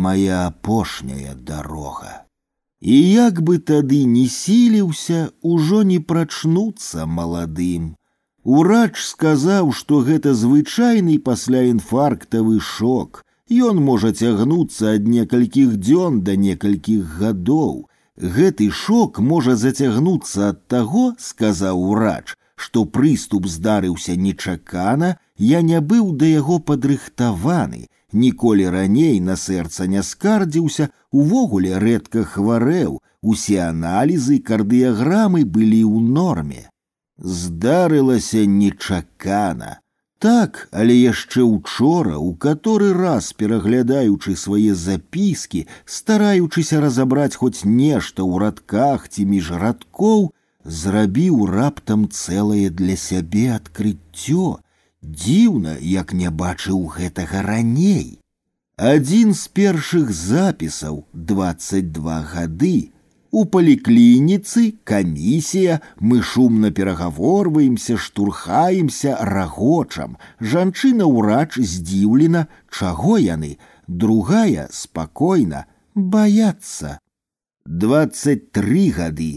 [0.06, 2.12] моя апошняя дарога
[2.84, 7.96] І як бы тады не сіліўся, ужо не прачнуцца маладым.
[8.44, 13.22] Урач сказаў, што гэта звычайны пасля інфарктавы шок.
[13.50, 17.84] Ён можа цягнуцца ад некалькіх дзён да некалькіх гадоў.
[18.16, 26.12] Гэты шок можа зацягнуцца ад таго, сказаў урач, што прыступ здарыўся нечакана, я не быў
[26.16, 35.44] да яго падрыхтаваны, ніколі раней на сэрца не скардзіўся, увогуле рэдка хварэў, усе аналізы кардыяграмы
[35.44, 36.64] былі ў норме.
[37.18, 39.78] Здарылася нечакана.
[40.20, 48.44] Так, але яшчэ учора, у каторы раз пераглядаючы свае запіскі, стараючыся разабраць хоць нешта ў
[48.44, 50.28] радках ці між радкоў,
[50.64, 54.60] зрабіў раптам цэлае для сябе адкрыццё,
[55.04, 58.20] Дзіўна, як не бачыў гэтага раней.
[58.76, 62.92] Адзін з першых запісаў 22 гады.
[63.30, 70.16] У паліклініцы камісія мы шумна перагаворваемся, штурхаемся рагочам.
[70.40, 76.98] Жанчына ўрач здзіўлена, чаго яны, другая спакойна, баяцца.
[77.66, 79.32] 23 гады.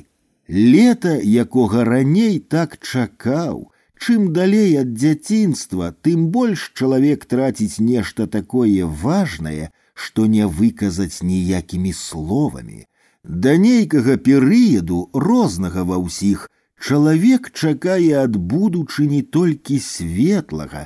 [0.48, 3.70] Лета, якога раней так чакаў,
[4.00, 11.94] Чым далей ад дзяцінства, тым больш чалавек траціць нешта такое важнае, што не выказаць ніякімі
[11.94, 12.84] словамі.
[13.24, 16.50] Да нейкага перыяду рознага ва ўсіх
[16.84, 20.82] Чалавек чакае ад будучыні толькі светлага,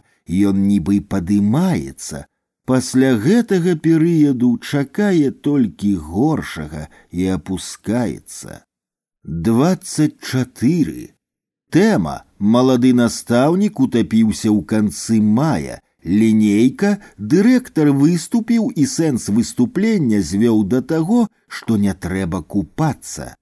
[0.49, 2.19] ён нібы падымаецца.
[2.69, 8.61] Пасля гэтага перыяду чакае толькі горшага і апускаецца.
[9.23, 11.07] 24.
[11.77, 15.75] Тэма малады настаўнік утапіўся ў канцы мая.
[16.19, 16.91] Лінейка
[17.33, 23.35] дырэктар выступіў і сэнс выступлення звёў да таго, што не трэба купацца.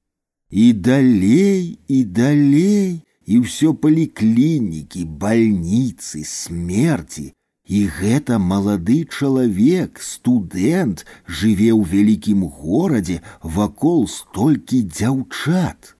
[0.49, 7.33] И далей, и далей, и все поликлиники, больницы, смерти.
[7.67, 15.95] И гэта малады чалавек, студэнт, жыве ў вялікім горадзе, вакол столькі дзяўчат.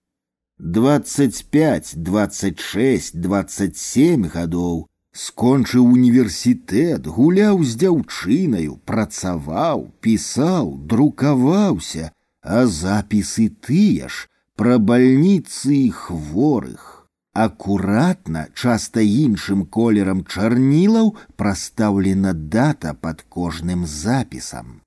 [0.60, 4.88] 25, 26, 27 гадоў.
[5.16, 12.12] Скончыў універсітэт, гуляў з дзяўчынаю, працаваў, пісаў, друкаваўся,
[12.44, 14.28] а запісы тыя ж,
[14.60, 17.08] пра бальніцы і хворых.
[17.32, 24.82] Акуратна, часта іншым колерам чарнілаў прастаўлена дата под кожным запісам.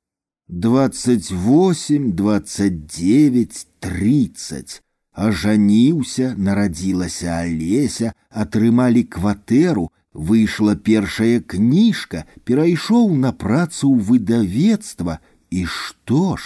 [0.48, 4.82] 28, 29, 30.
[5.18, 15.18] Ажаніўся, нарадзілася Алеся, атрымалі кватэру, выйшла першая кніжка, перайшоў на працу ў выдавецтва,
[15.50, 16.44] і што ж?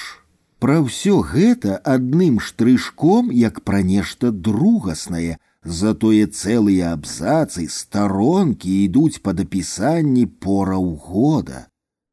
[0.62, 9.44] Пра ўсё гэта адным штрышком, як пра нешта другаснае, затое цэлыя абзацы старонкі ідуць пад
[9.44, 11.66] апісанні пораў года.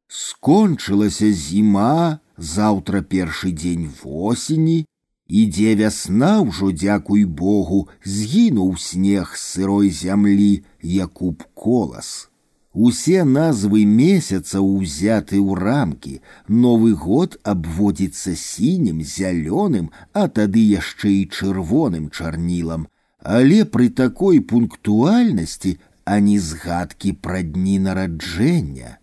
[0.09, 4.85] Скончылася зіма, заўтра першы дзень восені,
[5.29, 12.29] ідзе вясна ўжо дзякуй Богу, згінуў снег з сырой зямлі, Якуб колас.
[12.73, 16.21] Усе назвы месяцаў узяты ў рамкі.
[16.47, 22.87] Новы год абводзіцца сінім, зялёным, а тады яшчэ і чырвоным чарнілам.
[23.19, 28.97] Але пры такой пунктуальнасці ані згадкі пра дні нараджэння.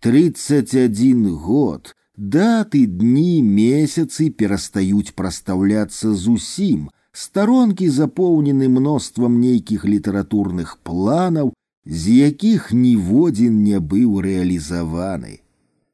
[0.00, 1.94] 31 год.
[2.16, 6.90] Даты, дні, месяцы перастаюць прастаўляцца зусім.
[7.12, 11.52] Старонкі запоўнены мноствам нейкіх літаратурных планаў,
[11.84, 15.40] з якіх ніводзін не быў рэалізаваны.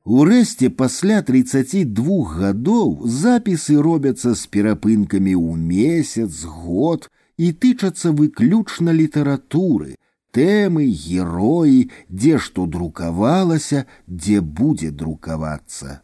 [0.05, 9.95] Урэшце пасля 32 гадоў запісы робяцца з перапынкамі ў месяц, год і тычацца выключна літаратуры,
[10.35, 16.03] тэмы, героі, дзе што друкавалася, дзе будзе друкавацца.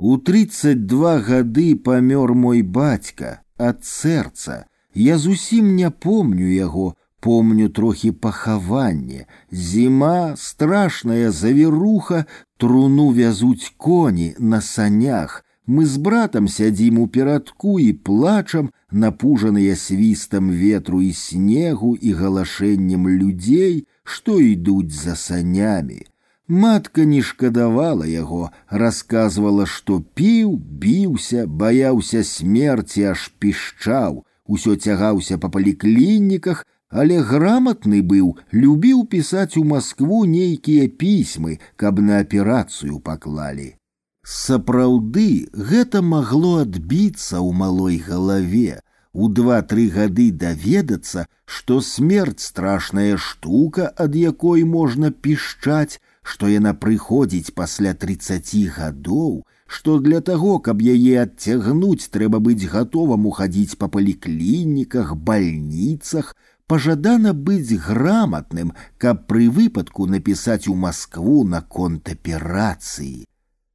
[0.00, 4.66] У 32 гады памёр мой бацька ад сэрца.
[4.94, 9.26] Я зусім не помню яго, Помню трохи пахаванне.
[9.50, 12.26] Зима, страшная завіруха,
[12.56, 15.44] труну вязуть кони на санях.
[15.66, 23.08] Мы з братам сядзім у перадку і плачам, напужаныя свістам ветру і снегу і галашэннем
[23.08, 26.06] людзей, што ідуць за санямі.
[26.50, 35.50] Матка не шкадавала яго, расказвала, што піў, біўся, баяўся смерці, аж пішчаў, усё цягаўся па
[35.50, 43.74] паліклініках, але грамотны быў, любіў пісаць у Маскву нейкія пісьмы, каб на аперацыю паклалі.
[44.22, 48.80] Сапраўды гэта магло адбіцца ў малой галаве.
[49.16, 57.54] У два-тры гады даведацца, што смерць страшная штука, ад якой можна пішчаць, што яна прыходзіць
[57.54, 65.14] пасля тридцаці гадоў, што для таго, каб яе адцягнуць, трэба быць гатоваму хадзіць па паліклініках,
[65.16, 66.34] бальніцах,
[66.66, 73.26] пожадана быць грамотным, каб пры выпадку напісаць у Маскву наконт аперацыі.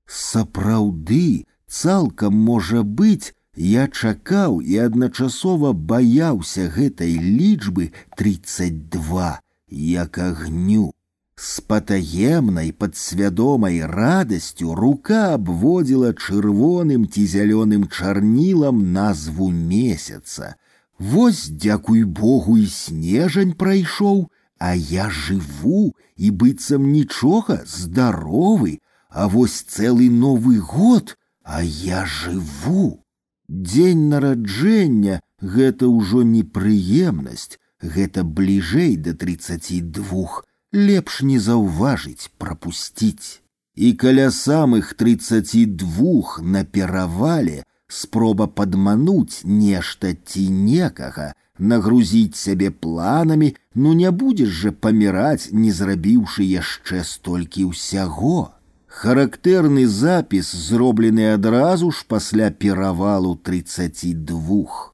[0.07, 10.91] Сапраўды, цалкам можа быць, я чакаў і адначасова баяўся гэтай лічбы 32, як агню.
[11.35, 20.55] С патаемнай падсвядомай радасцю рука абводзіла чырвоным ці зялёным чарнілам назву месяца,
[21.01, 24.29] Вось, дзякуй Богу і снежань прайшоў,
[24.59, 28.77] а я жыву і быццам нічога здаровы,
[29.09, 33.01] а вось цэлы новы год, а я жыву.
[33.49, 43.41] Дзень нараджэння гэта ўжо непрыемнасць, гэта бліжэй да 32, лепш не заўважыць, прапусціць.
[43.75, 53.93] І каля самых 32 на перавале спроба падмануць нешта ці некага, нагрузіць сябе планамі, ну
[53.93, 58.51] не будзеш жа паміраць, не зрабіўшы яшчэ столькі ўсяго.
[58.91, 64.91] Характэрны запіс зроблены адразу ж пасля перавалу 32.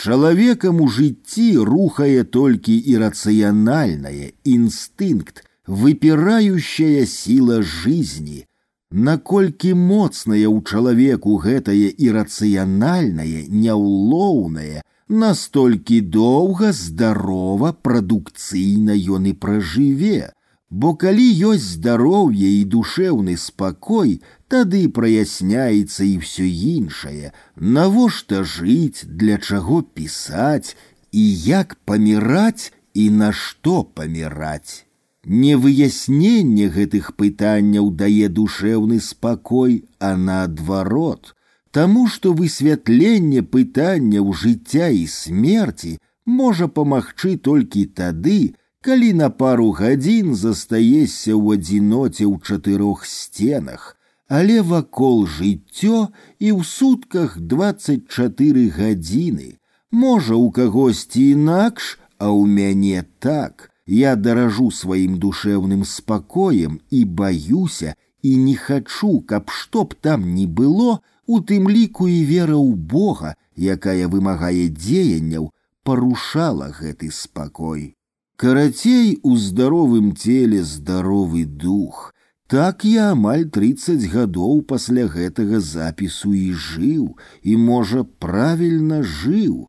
[0.00, 5.42] Чалавекам у жыцці рухае толькі ірацыянальнае інстынкт,
[5.80, 8.46] выпірающая сила жизни.
[8.90, 14.80] Наколькі моцнае ў чалавеку гэтае ірацыянальнае, няўлоўнае,
[15.24, 20.32] настолькі доўга здарова прадукцыйна ён і пражыве.
[20.74, 24.12] Бо калі ёсць здароўе і душэўны спакой,
[24.54, 27.32] тады праясняецца і ўсё іншае,
[27.78, 30.76] навошта жыць, для чаго пісаць
[31.10, 34.86] і як паміраць і на што паміраць.
[35.26, 41.34] Не выясненне гэтых пытанняў дае душэўны спакой, а наадварот,
[41.70, 45.92] Таму што высвятленне пытанняў жыцця і смерці
[46.38, 53.96] можа памагчы толькі тады, калі на пару гадзін застаешся ў адзіноце ў чатырох сценах,
[54.28, 59.58] але вакол жыццё і ў сутках 24 гадзіны.
[59.90, 63.70] Можа, у кагосьці інакш, а ў мяне так.
[63.90, 70.46] Я даражу сваім душэўным спакоем і баюся і не хачу, каб што б там ні
[70.46, 75.50] было, у тым ліку і вера ў Бога, якая вымагае дзеянняў,
[75.82, 77.93] парушала гэты спакой.
[78.40, 82.14] Карацей у здаровым целе здаровы дух.
[82.48, 87.04] Так я амаль 30 гадоў пасля гэтага запісу і жыў,
[87.42, 89.68] і, можа, правільна жыў,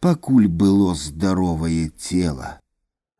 [0.00, 2.58] пакуль было здаровае цело.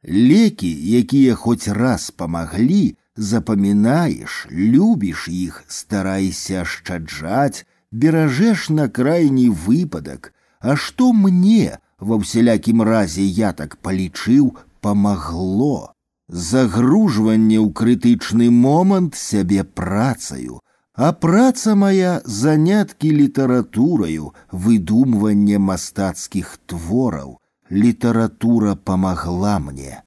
[0.03, 0.69] Лекі,
[0.99, 11.13] якія хоць раз памаглі, запамінаеш, любіш іх, старайся ашчаджаць, беражэш на крайні выпадак, а што
[11.13, 15.93] мне ва ўсялякім разе я так палічыў, памагло
[16.29, 20.61] загружванне ў крытычны момант сябе працаю,
[20.95, 27.39] а праца моя заняткі літаратураю, выдумванне мастацкіх твораў,
[27.71, 30.03] літаратура памагла мне.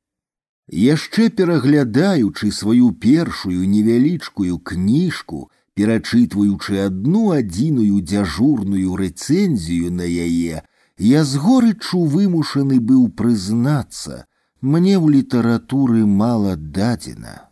[0.72, 10.62] Яшчэ пераглядаючы сваю першую невялічкую кніжку, перачытваючы адну адзіную дзяжурную рэцэнзію на яе,
[10.98, 14.26] я з горычу вымушаны быў прызнацца,
[14.66, 17.50] мне ў літаратуры мала дадзена.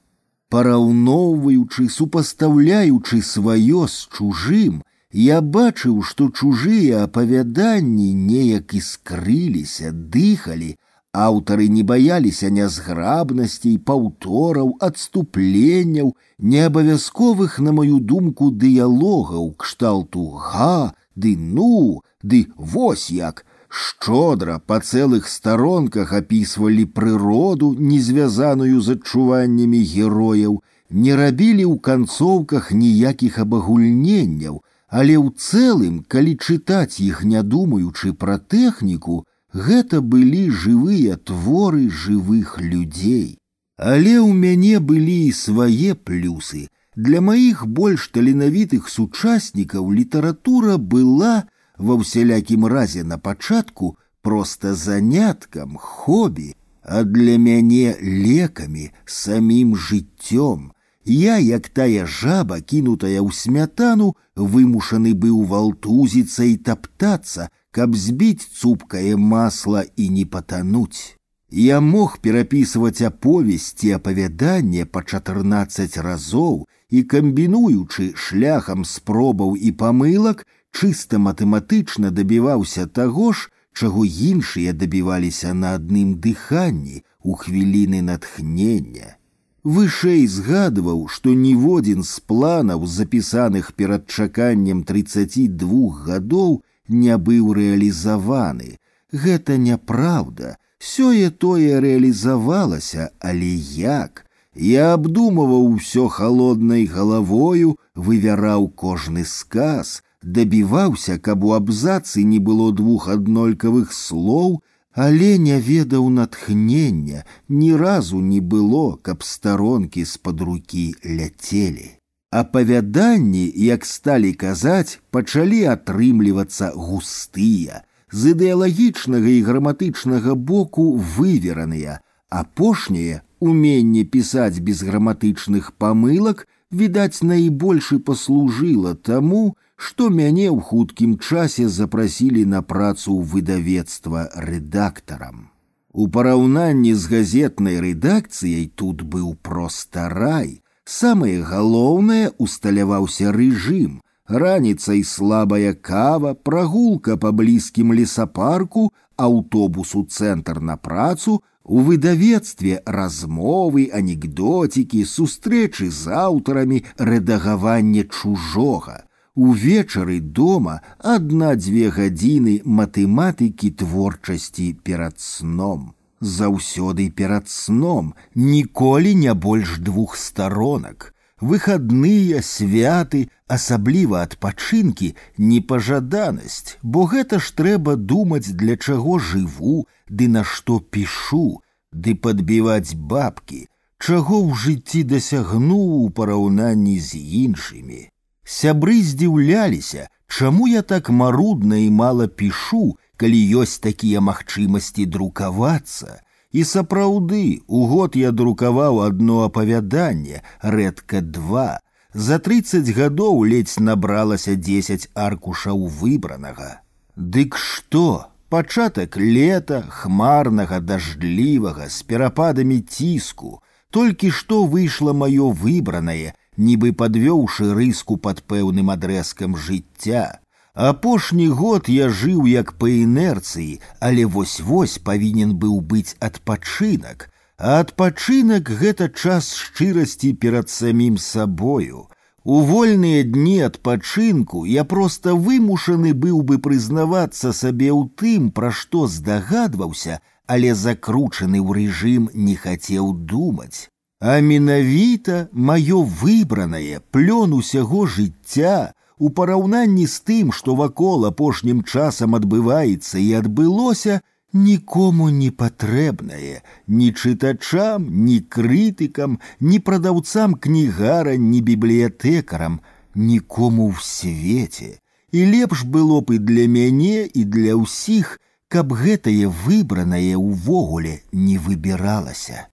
[0.50, 4.82] Параўноўваючы, супастаўляючы сваё з чужым,
[5.12, 10.76] я бачыў, што чужыя апавяданні неяк іскрыліся, дыхалі,
[11.14, 22.02] аўтары не баяліся нязграбнасцей, паўтораў, адступленняў, неабавязковых, на маю думку, дыялогаў кшталту га, ды ну,
[22.22, 31.16] ды вось як, Шчодра па цэлых старонках апісвалі прыроду, не звязаную з адчуваннямі герояў, не
[31.16, 39.26] рабілі ў канцоўках ніякіх абагульненняў, але ў цэлым, калі чытаць іх не думаючы пра тэхніку,
[39.54, 43.38] гэта былі жывыя творы жывых людзей.
[43.78, 46.68] Але ў мяне былі і свае плюсы.
[46.96, 51.46] Для маіх больш таленавітых сучаснікаў літаратура была,
[51.84, 60.72] ва ўсялякім разе на пачатку проста заняткам, хобі, а для мяне лекамі, самім жыццём.
[61.06, 69.16] Я, як тая жаба, кінутая ў смятану, вымушаны быў валтузіцца і таптацца, каб збіць цупкае
[69.16, 71.16] масла і не патануць.
[71.50, 81.20] Я мог перапісваць аповесці апавяданне па 14 разоў і камбінуючы шляхам спробаў і памылак, чыста
[81.20, 89.16] матэматычна дабіваўся таго ж, чаго іншыя дабіваліся на адным дыханні у хвіліны натхнення.
[89.64, 98.80] Вышэй згадваў, што ніводзін з планаў, запісаных перад чаканнем 32 гадоў, не быў рэалізаваны.
[99.12, 104.26] Гэта няправда, сёе тое рэалізавалася, але як?
[104.56, 113.08] Я абдумываў усё халоднай галавою, вывяраў кожны сказ, дабіваўся, каб у абзацы не было двух
[113.08, 114.62] аднолькавых слоў,
[114.94, 121.96] але не ведаў натхнення, ні разу не было, каб старонкі з-пад рукі ляцелі.
[122.32, 127.82] Апавяданні, як сталі казаць, пачалі атрымлівацца густыя,
[128.12, 138.94] з ідэалагічнага і граматычнага боку вывераныя, апошняе уменне пісаць без граматычных памылак, відаць, найбольш паслужыла
[138.94, 145.48] таму, што мяне ў хуткім часе запрасілі на працу ў выдавецтва рэдактарам.
[145.94, 150.60] У параўнанні з газетнай рэдакцыяй тут быў проста рай.
[150.86, 160.78] Самае галоўнае усталяваўся рэжым, Раніцай слабая кава, прагулка па блізкім лесапарку, аўтобус у цэнтр на
[160.78, 169.10] працу, у выдавецтве размовы, анекдотікі, сустрэчы з аўтарамі, рэдагаванне чужога.
[169.36, 175.94] Увечары дома адна-дзве гадзіны матэматыкі творчасці перад сном.
[176.20, 181.14] Заўсёды перад сном, ніколі не больш двух сторонок.
[181.40, 190.44] Выходные, святы, асабліва адпачынкі, непажаданасць, бо гэта ж трэба думаць, для чаго жыву, ды на
[190.44, 191.62] што пішу,
[191.94, 193.68] ды падбіваць бабкі,
[194.04, 198.02] чаго ў жыцці дасягнуў у параўнанні з іншымі.
[198.44, 206.22] Сябры здзіўляліся, чаму я так марудна і мала пішу, калі ёсць такія магчымасці друкавацца.
[206.52, 211.80] І сапраўды у год я друкаваў одно апавяданне, рэдка два.
[212.14, 216.82] За тридцать гадоў ледзь набралася дзесяць аркушаў выбранага.
[217.16, 218.34] Дык што?
[218.50, 223.62] Пачатак лета, хмарнага, дажджлівага, з перападамі ціску.
[223.92, 230.40] Толькі што выйшла маё выбранае, нібы падвёўшы рыску пад пэўным адрэзкам жыцця.
[230.74, 237.28] Апошні год я жыў як па інерцыі, але вось-вось павінен быў быць адпачынак,
[237.58, 242.08] а адпачынак гэта час шчырасці перад самім сабою.
[242.46, 249.08] У вольныя дні адпачынку я проста вымушаны быў бы прызнавацца сабе ў тым, пра што
[249.08, 253.92] здагадваўся, але закручаны ў рэжым не хацеў думаць.
[254.24, 262.36] А менавіта маё выбранае плён усяго жыцця у параўнанні з тым, што вакол апошнім часам
[262.36, 264.20] адбываецца і адбылося,
[264.52, 272.80] нікому не патрэбнае, ні чытачам, ні крытыкам, ні прадаўцам кнігара, ні бібліятэкарам,
[273.16, 275.00] нікому ў свеце.
[275.32, 278.36] І лепш было б і для мяне і для ўсіх,
[278.68, 282.68] каб гэтае выбранае ўвогуле не выбіралася.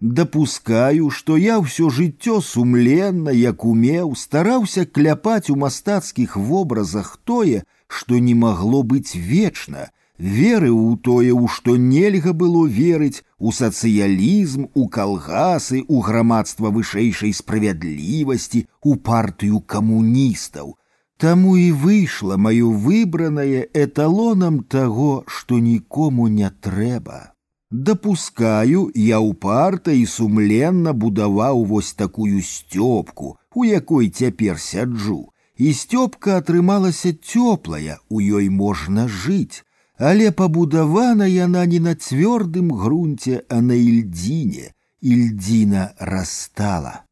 [0.00, 8.22] Дапускаю, што я ўсё жыццё сумленна, як умеў, стараўся кляпаць у мастацкіх вобразах тое, што
[8.22, 9.90] не магло быць вечна,
[10.22, 17.32] верыў у тое, у што нельга было верыць, у сацыялізм, у калгасы, у грамадства вышэйшай
[17.32, 20.74] справядлівасці, у партыю камуністаў,
[21.18, 27.34] Таму і выйшла маё выбранае эталонам таго, што нікому не трэба.
[27.70, 35.34] Дапускаю, я ўпарта і сумленна будаваў вось такую сцёпку, у якой цяпер сяджу.
[35.58, 39.66] І сцёпка атрымалася цёплая, у ёй можна жыць,
[39.98, 44.72] але пабудавана яна не на цвёрдым грунце, а на ільдзіне.
[45.02, 47.04] Ільдзіна растала.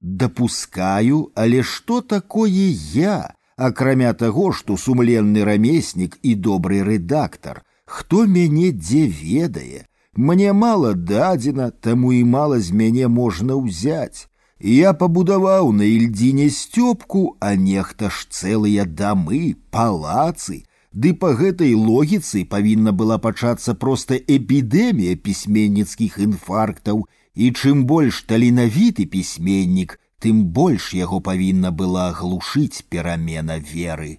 [0.00, 8.70] Дапускаю, але што такое я, акрамя таго, што сумленны рамеснік і добры рэдактар, хто мяне
[8.70, 14.28] дзе ведае, Мне мала дадзена, таму і мала з мяне можна ўзяць.
[14.58, 22.44] Я пабудаваў на ільдзіне сцёпку, а нехта ж цэлыя дамы, палацы, Ды па гэтай логіцы
[22.52, 27.06] павінна была пачацца проста эпідэмія пісьменніцкіх інфарктаў,
[27.36, 34.16] і чым больш таленавіты пісьменнік, тым больш яго павінна была аглушыць перамена веры.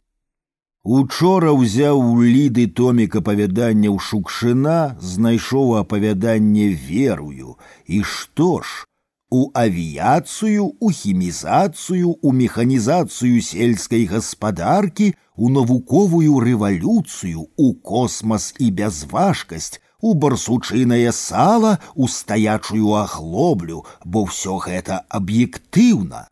[0.87, 8.85] Учора ўзяў у ліды томік апавяданняў шукшына, знайшоў апавяданне верую, і што ж,
[9.31, 19.79] у авіяцыю, у хімізацыю, у механізацыю сельскай гаспадаркі, у навуковую рэвалюцыю, у космас і бязважкасць,
[19.99, 26.27] у барсучынае сала, у стаячую аглоблю, бо ўсё гэта аб'ектыўна.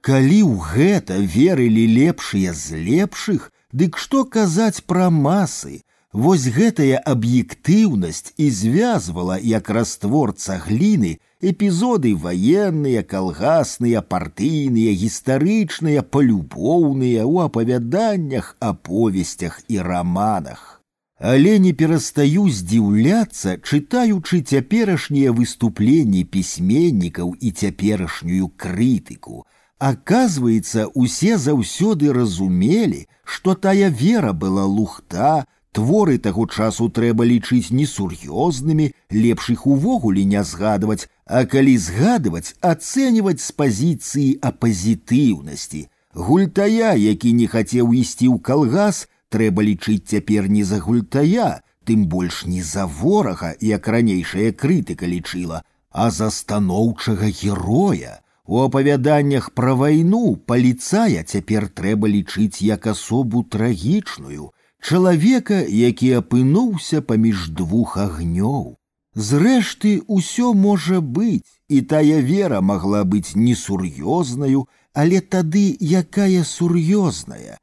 [0.00, 5.82] Калі ў гэта верылі лепшыя з лепшых, дык што казаць пра масы,
[6.16, 11.18] Вось гэтая аб'ектыўнасць і звязвала як раствор цагліны
[11.50, 20.80] эпізоды ваенныя, калгасныя, партыйныя, гістарычныя, палюбоўныя ў апавяданнях, аповесцях і раманах.
[21.20, 29.44] Але не перастаю здзіўляцца, чытаючы цяперашнія выступленні пісьменнікаў і цяперашнюю крытыку.
[29.76, 35.44] Аказваецца, усе заўсёды разумелі, што тая вера была лухта,
[35.76, 43.44] Творы таго часу трэба лічыць несур'ёзнымі, лепш іх увогуле не згадваць, а калі згадваць, ацэньваць
[43.44, 45.82] з пазіцыі апазітыўнасці.
[46.16, 52.44] Гультая, які не хацеў ісці ў калгас, трэба лічыць цяпер не за гультая, тым больш
[52.48, 55.60] не за ворага, як ранейшая крытыка лічыла,
[55.90, 58.20] а за станоўчага героя.
[58.46, 67.48] У апавяданнях пра вайну паліцая цяпер трэба лічыць як асобу трагічную, чалавека, які апынуўся паміж
[67.60, 68.76] двух агнёў.
[69.16, 77.56] Зрэшты, усё можа быць, і тая вера магла быць несур'ёзнаю, але тады якая сур'ёзная,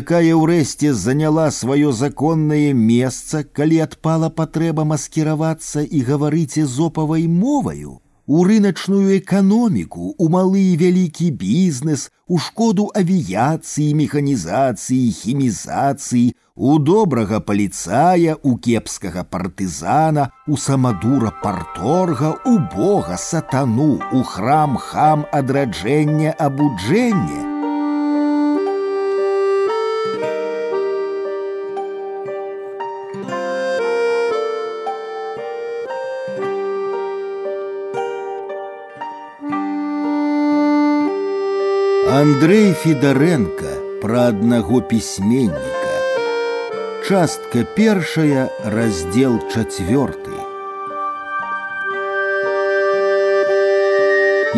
[0.00, 8.00] якая ўрэшце заняла сваё законнае месца, калі адпала патрэба маскіравацца і гаварыць эзопавай моваю
[8.30, 17.40] у рыначную эканоміку, у малы і вялікі бізнес, у шкоду авіяцыі, механізацыі, хімізацыі, у добрага
[17.40, 27.53] паліцая, у кепскага партызана, у самадура парторга, у бога сатану, у храм хам адраджэння абуджэння.
[42.34, 45.92] Андрей Федаренко пра аднаго пісьменніка.
[47.06, 50.34] Частка першая, раздзел чацвёрты.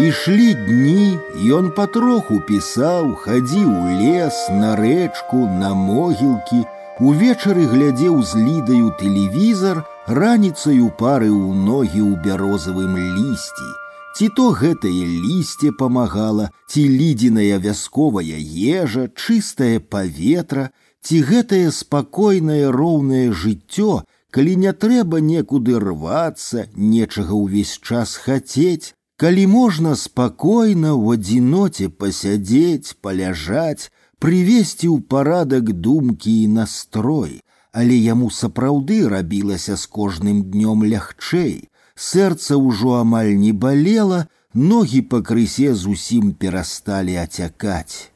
[0.00, 1.18] Ішлі дні,
[1.58, 6.64] ён патроху пісаў, хадзіў у лес, на рэчку, на могілкі,
[7.04, 13.72] увечары глядзеў з лідаю тэлевізар, раніцаю пары ў ногі ў бярозавым лісці.
[14.16, 18.40] Ці то гэтае лісце памагала, ці лідзіная вясковая
[18.78, 27.78] ежа, чыстае паветра, ці гэтае спакойнае роўнае жыццё, калі не трэба некуды рвацца, нечага ўвесь
[27.80, 28.92] час хацець,
[29.22, 33.88] калі можна спакойна ў адзіноце пасядзець, паляжаць,
[34.22, 37.40] прывесці ў парадак думкі і настрой,
[37.72, 41.54] але яму сапраўды рабілася з кожным днём лягчэй,
[41.96, 48.12] сэрца ўжо амаль не балела, ногі пакрысе зусім перасталі ацякаць.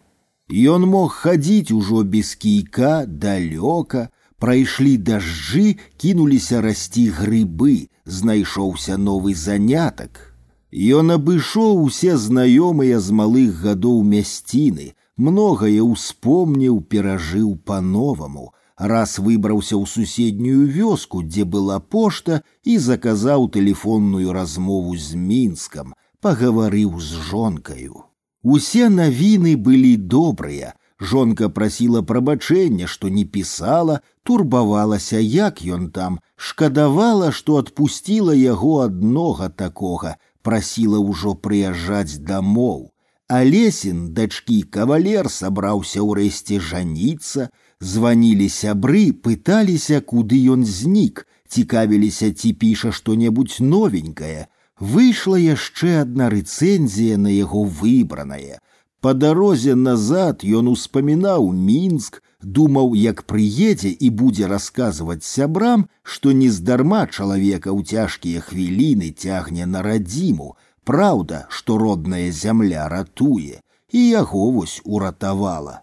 [0.50, 4.08] Ён мог хадзіць ужо без кійка далёка,
[4.38, 10.36] прайшлі дажджы, кінуліся расці грыбы, знайшоўся новы занятак.
[10.72, 19.84] Ён абышоў усе знаёмыя з малых гадоў мясціны, многае ўспомніў, перажыў па-новаму, раз выбраўся ў
[19.88, 28.04] суседнюю вёску, дзе была пошта і заказаў тэлефонную размову з мінскам, пагаварыў з жонкаю.
[28.42, 30.74] Усе навіны былі добрыя.
[30.98, 39.48] Жонка прасіла прабачэння, што не пісала, турбавалася, як ён там, шкадавала, што адпусціла яго аднога
[39.50, 42.96] такога, прасіла ўжо прыязджаць дамоў.
[43.28, 52.92] Алесін, дачкі кавалер сабраўся ўрэшце жаніцца, званілі сябры, пыталіся, куды ён знік, цікавіліся, ці піша
[52.92, 54.46] што-небудзь новенькае.
[54.80, 58.60] Выйшла яшчэ адна рэцэнзія на яго выбранае.
[59.00, 67.06] Па дарозе назад ён успамінаў мінск, думаў, як прыедзе і будзе расказваць сябрам, што нездарма
[67.06, 70.56] чалавека ў цяжкія хвіліны цягне на радзіму,
[70.86, 73.58] Праўда, што родная зямля ратуе,
[73.90, 75.80] і яго вось уратавала.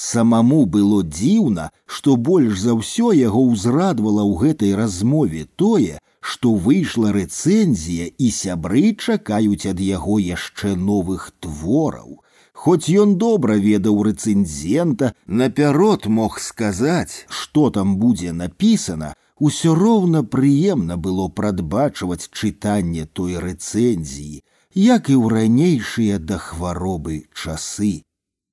[0.00, 1.62] Самаму было дзіўна,
[1.94, 5.98] што больш за ўсё яго ўзрадвала ў гэтай размове тое,
[6.30, 12.22] што выйшла рэцэнзія і сябры чакаюць ад яго яшчэ новых твораў.
[12.62, 19.12] Хоць ён добра ведаў рэцэнзента, напярод мог сказаць, што там будзе напісана,
[19.50, 24.42] усё роўна прыемна было прадбачваць чытанне той рэцэнзіі,
[24.90, 27.96] як і ў ранейшыя да хваробы часы.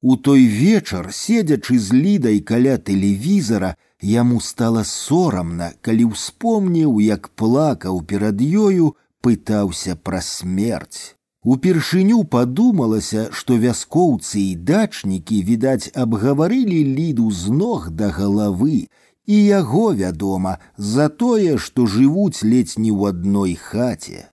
[0.08, 3.72] У той вечар, седзячы з лідай каля тэлевізара,
[4.10, 8.92] яму стала сорамна, калі ўспомніў, як плакаў перад ёю,
[9.26, 11.18] пытаўся пра смерць.
[11.42, 18.78] Упершыню падумалася, што вяскоўцы і дачнікі, відаць, абгаварылі ліду з ног да галавы,
[19.26, 24.30] і яго, вядома, за тое, што жывуць ледзь не ў адной хаце.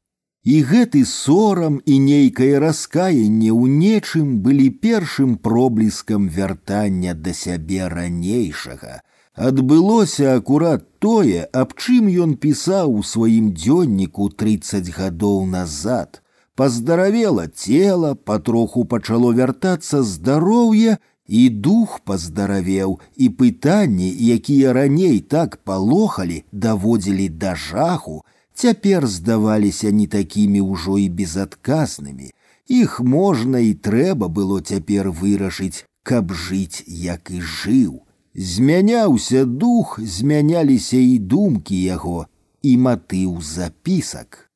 [0.46, 9.02] І гэты сорам і нейкае раскаянне ў нечым былі першым пробліскам вяртання да сябе ранейшага.
[9.34, 16.20] Адбылося акурат тое, аб чым ён пісаў у сваім дзённіку 30 гадоў назад.
[16.58, 20.98] Паздаравела цела, патроху пачало вяртацца здароўе,
[21.28, 28.24] і дух паздаравеў, і пытанні, якія раней так палохалі, даводзілі да жаху,
[28.56, 32.30] цяпер здаваліся не такімі ўжо і безадказнымі.
[32.68, 38.00] Іх можна і трэба было цяпер вырашыць, каб жыць, як і жыў.
[38.34, 42.26] Змяняўся дух, змяняліся і думкі яго,
[42.62, 44.48] і матыў запісак.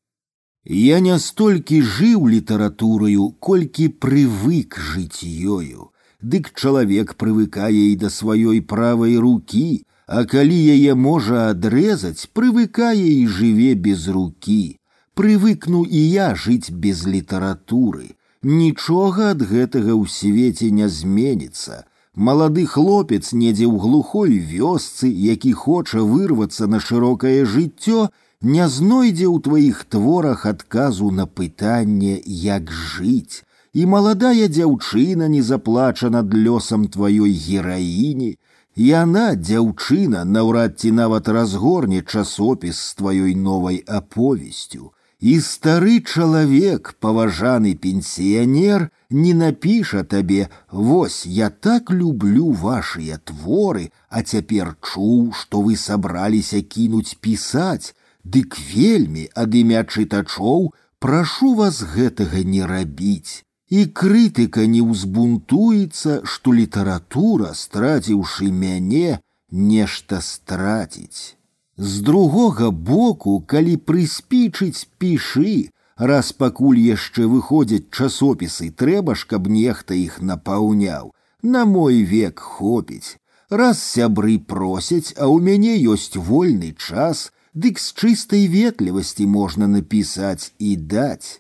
[0.65, 5.93] Я не столькі жыў літаратураю, колькі прывык жыць ёю.
[6.23, 13.27] Дык чалавек прывыкае і да сваёй правай рукі, а калі яе можа адрэзаць, прывыкае і
[13.27, 14.79] жыве без рукі.
[15.19, 18.15] Прывыкну і я жыць без літаратуры.
[18.43, 21.85] Нічога ад гэтага ў свеце не зменіцца.
[22.15, 28.09] Малады хлопец недзе ў глухой вёсцы, які хоча вырвацца на шырокае жыццё,
[28.41, 33.43] не знойдзе ў тваіх творах адказу на пытанне, як жыць.
[33.75, 38.37] І маладая дзяўчына не заплача над лёсам тваёй гераіні,
[38.77, 44.93] Яна, дзяўчына, наўрад ці нават разгорне часопіс з тваёй новай аповесцю.
[45.21, 54.23] І стары чалавек, паважаны пенсіянер, не напіша табе: Вось я так люблю вашыя творы, а
[54.23, 57.95] цяпер чуў, што вы сабраліся кінуць пісаць,
[58.27, 66.53] Дык вельмі ад імя чытачоў прашу вас гэтага не рабіць і крытыка не ўзбунтуецца, што
[66.55, 69.19] літаратура, страціўшы мяне,
[69.51, 71.35] нешта страціць.
[71.77, 79.95] З другога боку, калі прыспічыць пішы, раз пакуль яшчэ выходзяць часопісы, трэба ж, каб нехта
[79.95, 83.17] іх напаўняў, на мой век хопіць.
[83.51, 90.53] Раз сябры просяць, а ў мяне ёсць вольны час, дык з чыстай ветлівасці можна напісаць
[90.59, 91.40] і даць.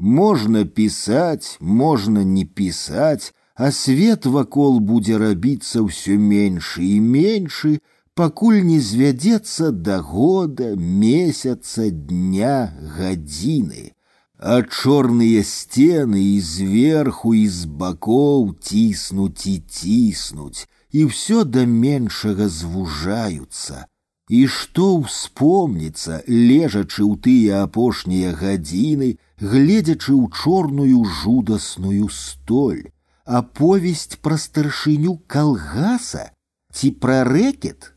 [0.00, 7.80] Можно писать, можно не писать, а свет вакол будзе рабіцца ўсё меньше і меньше,
[8.12, 13.96] пакуль не звядзецца да года, месяца, дня, гадзіны.
[14.38, 22.48] А чорныя сцены і зверху і з бакоў ціснуць і ціснуць, і ўсё да меншага
[22.52, 23.88] звужаюцца.
[24.28, 32.88] І што ўспомніцца, лежачы ў тыя апошнія гадзіны, гледзячы ў чорную жудасную столь,
[33.24, 36.30] аповесць пра старшыню калгаса
[36.72, 37.92] ці пра рэкет.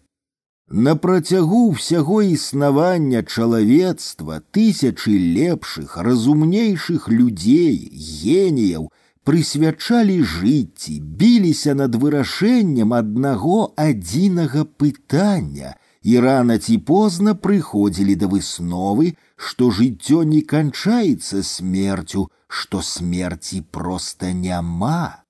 [0.69, 8.91] На працягу ўсяго існавання чалавецтва тысячы лепшых, разумнейшых людзей, геніяў
[9.25, 19.17] прысвячалі жыцці, біліся над вырашэннем аднаго адзінага пытання і рана ці позна прыходзілі да высновы,
[19.35, 25.23] што жыццё не канчаецца смерцю, што смерці проста няма.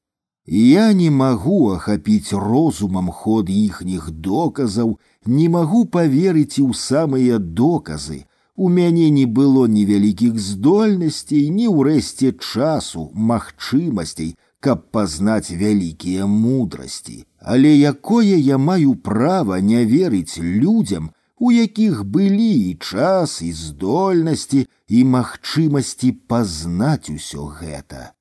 [0.49, 8.25] Я не магу ахапіць розумам ход іхніх доказаў, не магу паверыць і ў самыя доказы.
[8.55, 17.25] У мяне не было ні вялікіх здольнасцей, ні ўрэшце часу, магчымасцей, каб пазнаць вялікія мудрасці.
[17.39, 21.11] Але якое я маю права не верыць людзям,
[21.43, 28.13] у якіх былі і час і здольнасці і магчымасці пазнаць усё гэта.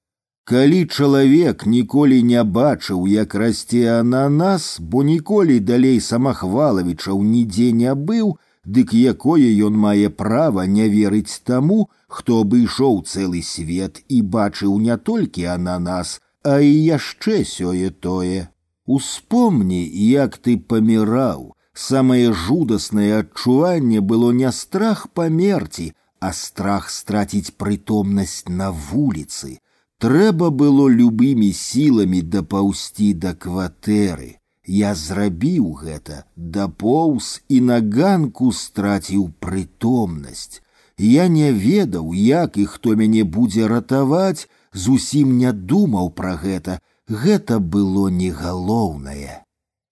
[0.49, 8.39] Калі чалавек ніколі не бачыў, як расце ананас, бо ніколі далей самахвалавічаў нідзе не быў,
[8.65, 14.97] дык якое ён мае права не верыць таму, хто абышоў цэлы свет і бачыў не
[14.97, 18.49] толькі ананас, а і яшчэ сёе тое.
[18.87, 28.49] Успомні, як ты паміраў, Самае жудаснае адчуванне было не страх памерці, а страх страціць прытомнасць
[28.49, 29.59] на вуліцы.
[29.99, 34.37] Трэба было любымі сіламі дапаўсці да кватэры.
[34.69, 40.61] Я зрабіў гэта, дапоўз і на ганку страціў прытомнасць.
[40.99, 46.81] Я не ведаў, як і хто мяне будзе ратаваць, зусім не думаў пра гэта.
[47.09, 49.42] Гэта было не галоўнае.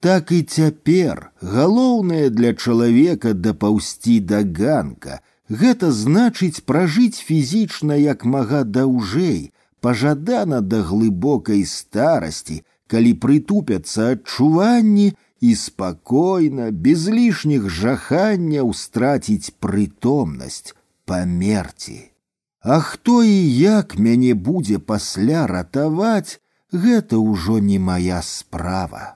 [0.07, 5.20] Так і цяпер галоўнае для чалавека дапаўсці да ганка.
[5.51, 9.51] Гэта значыць пражыць фізічна як мага даўжэй,
[9.81, 15.09] пажадана да глыбокай старасці, калі прытупяцца адчуванні
[15.41, 20.74] і спакойна, без лішніх жаханняў страціць прытомнасць,
[21.05, 21.99] памерці.
[22.62, 26.41] А хто і як мяне будзе пасля ратаваць,
[26.72, 29.14] гэта ўжо не моя справа.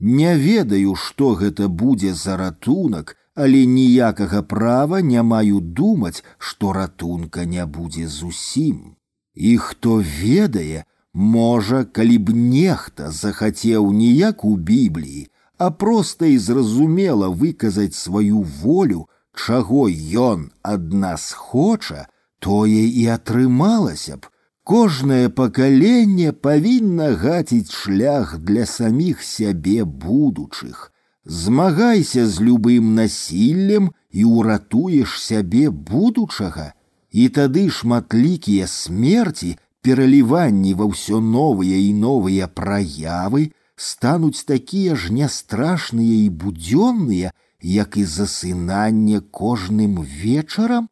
[0.00, 7.44] Не ведаю, што гэта будзе за ратунак, але ніякага права не маю думаць, што ратунка
[7.44, 8.96] не будзе зусім.
[9.34, 15.28] І хто ведае, можа, калі б нехта захацеў не як у бібліі,
[15.58, 22.06] а проста і зразумела выказаць сваю волю, чаго ён ад нас хоча,
[22.38, 24.30] тое і атрымалася б,
[24.68, 30.90] Кожнае пакаленне павінна гаціць шлях для саміх сябе будучых.
[31.26, 36.72] Змагайся з любым насіллем і ўратуеш сябе будучага,
[37.12, 39.52] і тады шматлікія смерці,
[39.84, 48.04] пераліванні ва ўсё новыя і новыя праявы стануць такія ж нястрашныя і будзённыя, як і
[48.16, 50.88] засынанне кожным вечарам.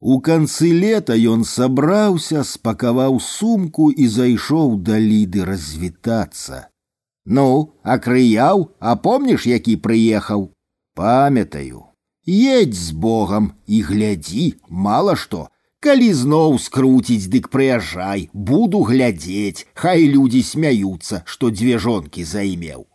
[0.00, 6.68] У канцы лета ён сабраўся, спакаваў сумку і зайшоў да ліды развітацца.
[7.24, 10.50] Ну, акрыяў, а помніш, які прыехаў?
[10.94, 11.84] Памятаю.
[12.26, 15.48] Едь з Богам і глядзі, мала што.
[15.80, 22.86] Калі зноў скруціць, дык прыязджай, буду глядзець, хай людзі смяюцца, што дзве жонкі займеў.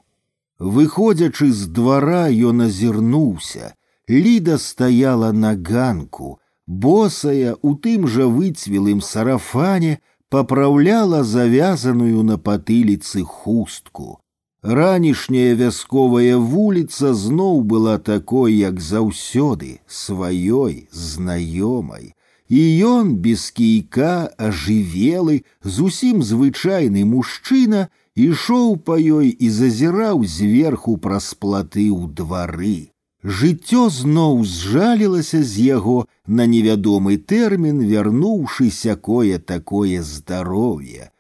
[0.60, 3.74] Выходзячы з двара, ён азірнуўся.
[4.10, 14.20] Ліда стаяла на ганку, босая у тым жа выцвелым сарафане папраўляла завязаную на патыліцы хустку.
[14.62, 22.14] Ранішняя вясковая вуліца зноў была такой, як заўсёды, сваёй, знаёмай.
[22.48, 31.34] І ён без кійка ажывелы, зусім звычайны мужчына, ішоў па ёй і зазіраў зверху праз
[31.34, 32.94] платы ў двары.
[33.26, 41.12] Жыццё зноў зжалілася з яго на невядомы тэрмін, вярнуўшыся кое такое здароўе.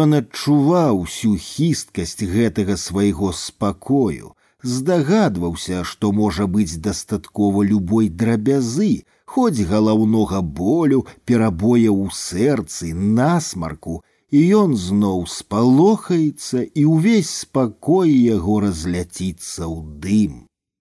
[0.00, 9.64] Ён адчуваў усю хісткасць гэтага свайго спакою, здагадваўся, што можа быць дастаткова любой драбязы, хоць
[9.70, 19.64] галаўнога болю, перабоя ў сэрцы, насмарку, і ён зноў спалохаецца, і ўвесь спакой яго разляціцца
[19.64, 20.36] ў дым.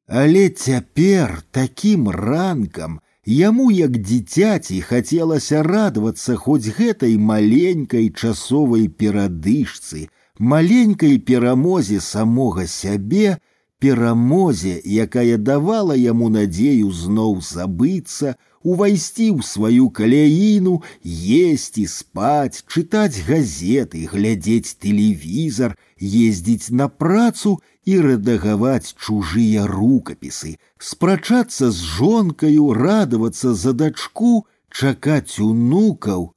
[0.10, 11.18] Але цяпер такім ранкам яму як дзіцяці хацелася радавацца хоць гэтай маленькай часовай перадышцы, маленькай
[11.18, 13.38] перамозе самога сябе,
[13.80, 24.06] перамозе, якая давала яму надзею зноў забыцца, увайсці ў сваю каляіну, есці, спаць, чытаць газеты,
[24.14, 34.46] глядзець тэлевізор, ездзіць на працу і рэдагаваць чужыя рукапісы, спрачацца з жонкаю, радавацца за дачку,
[34.70, 36.32] чакаць унукаў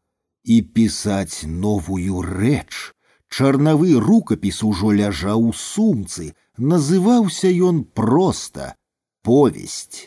[0.44, 2.92] і пісаць новую рэч.
[3.28, 8.74] Чарнавы рукапіс ужо ляжаў у сумцы, называўся ён проста
[9.22, 9.98] повесть.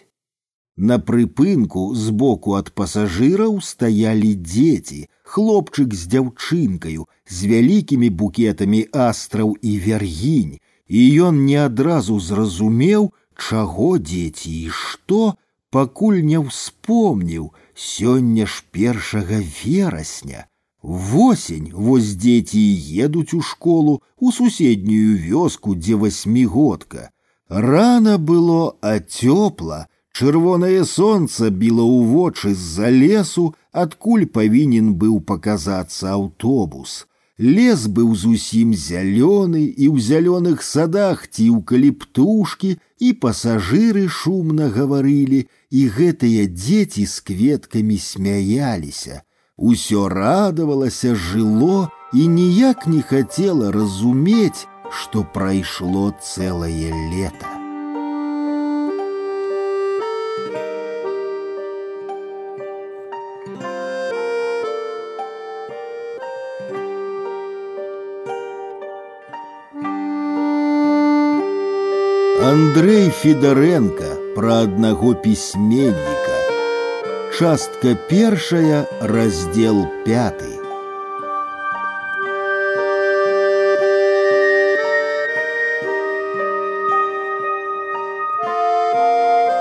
[0.77, 5.01] На прыпынку збоку ад пасажыраў стаялі дзеці,
[5.33, 10.57] хлопчык з дзяўчынкаю, з вялікімі букетамі астраў і вяргінь,
[10.87, 15.21] і ён не адразу зразумеў, чаго дзеці і што,
[15.69, 20.47] пакуль не ўспомніў сёння ж першага верасня.
[20.81, 22.61] Восень вось дзеці
[23.05, 27.11] едуць у школу у суседнюю вёску, дзе васьмігодка.
[27.47, 36.11] Рана было, а цёпла, Чырвонае сонца біла ў вочы з-за лесу, адкуль павінен быў паказацца
[36.17, 37.07] аўтобус.
[37.41, 45.81] Лес быў зусім зялёны, і ў зялёных садах ціўкалі птушкі, і пасажыры шумна гаварылі, і
[45.95, 49.23] гэтыя дзеці з кветкамі смяяліся.
[49.57, 57.64] Усё радавалася, жыло і ніяк не хацела разумець, што прайшло цэлае лета.
[72.75, 76.39] Андрей Федаренко пра аднаго пісьменніка.
[77.37, 80.59] Частка першая, раздел пятый.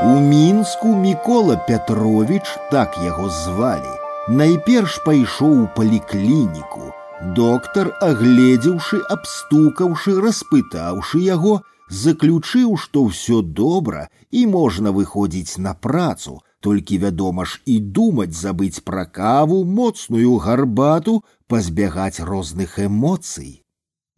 [0.02, 2.43] У мінску Мікола Пятрович,
[2.73, 3.94] так яго звалі,
[4.28, 6.93] найперш пайшоў у паліклініку.
[7.39, 16.98] Доктар, агледзеўшы, абстукаўшы, распытаўшы яго, заключыў, што ўсё добра і можна выходзіць на працу, толькі
[17.05, 23.62] вядома ж і думаць забыць пра каву, моцную гарбату, пазбягаць розных эмоцый.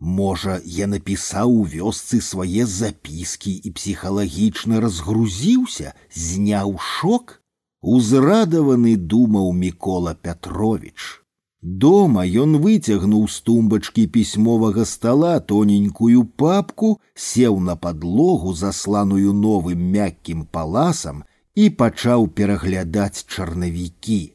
[0.02, 7.39] Можа, я напісаў у вёсцы свае запіскі і псіхалагічна разгрузіўся, зняў шок.
[7.82, 11.22] Узрадаваны думаў Мікола Пятрович.
[11.62, 20.43] Дома ён выцягнуў з тумбачкі пісьмовага стала тоненькую папку, сеў на падлогу, засланую новым мяккім
[20.51, 21.22] паласам
[21.55, 24.34] і пачаў пераглядаць чарнавікі.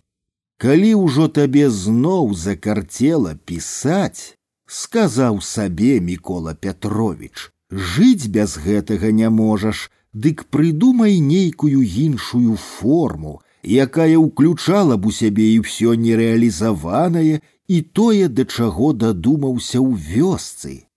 [0.58, 9.92] Калі ўжо табе зноў закарцела пісаць, сказаў сабе Мікола Пятрович, жыць без гэтага не можаш,
[10.14, 18.28] дык прыдумай нейкую іншую форму, якая ўключала б у сябе і ўсё нерэалізаванае і тое,
[18.28, 20.88] да чаго дадумаўся ў вёсцы.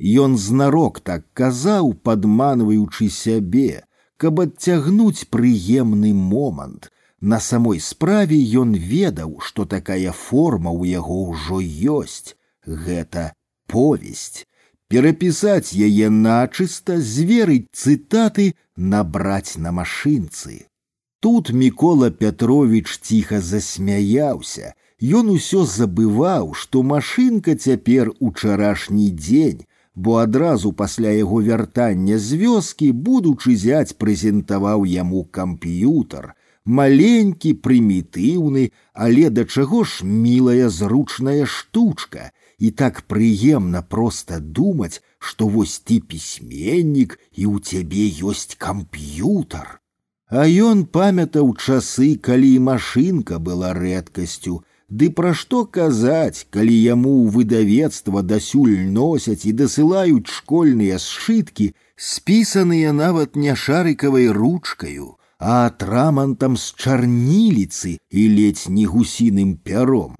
[0.00, 3.84] Ён знарок так казаў, падманваючы сябе,
[4.16, 6.90] каб адцягнуць прыемны момант.
[7.20, 11.60] На самой справе ён ведаў, што такая форма ў яго ўжо
[12.00, 12.32] ёсць
[12.64, 13.34] гэта
[13.66, 14.46] повесть.
[14.88, 20.66] Перапісаць яе начыста, зверыць цытаты, набраць на машынцы.
[21.20, 24.72] Тут Мікола Пятрович ціха засмяяўся.
[25.00, 32.88] Ён усё забываў, што машынка цяпер учарашні дзень, бо адразу пасля яго вяртання з вёскі,
[33.08, 36.32] будучы зяць прэзентаваў яму камп'ютар,
[36.64, 45.52] маленькі, прымітыўны, але да чаго ж мілая зручная штучка, і так прыемна проста думаць, што
[45.52, 49.80] вось ты пісьменнік і ў цябе ёсць камп'ютар.
[50.30, 54.60] А ён памятаў часы, калі машынка была рэдкасцю,
[54.90, 62.90] Ды пра што казаць, калі яму ў выдавецтва дасюль носяць і дасылаюць школьныя сшыткі, спісаныя
[62.92, 70.18] нават не шарыкавай ручкаю, а атрамантам з чарніліцы і ледзь не гусіным пяром.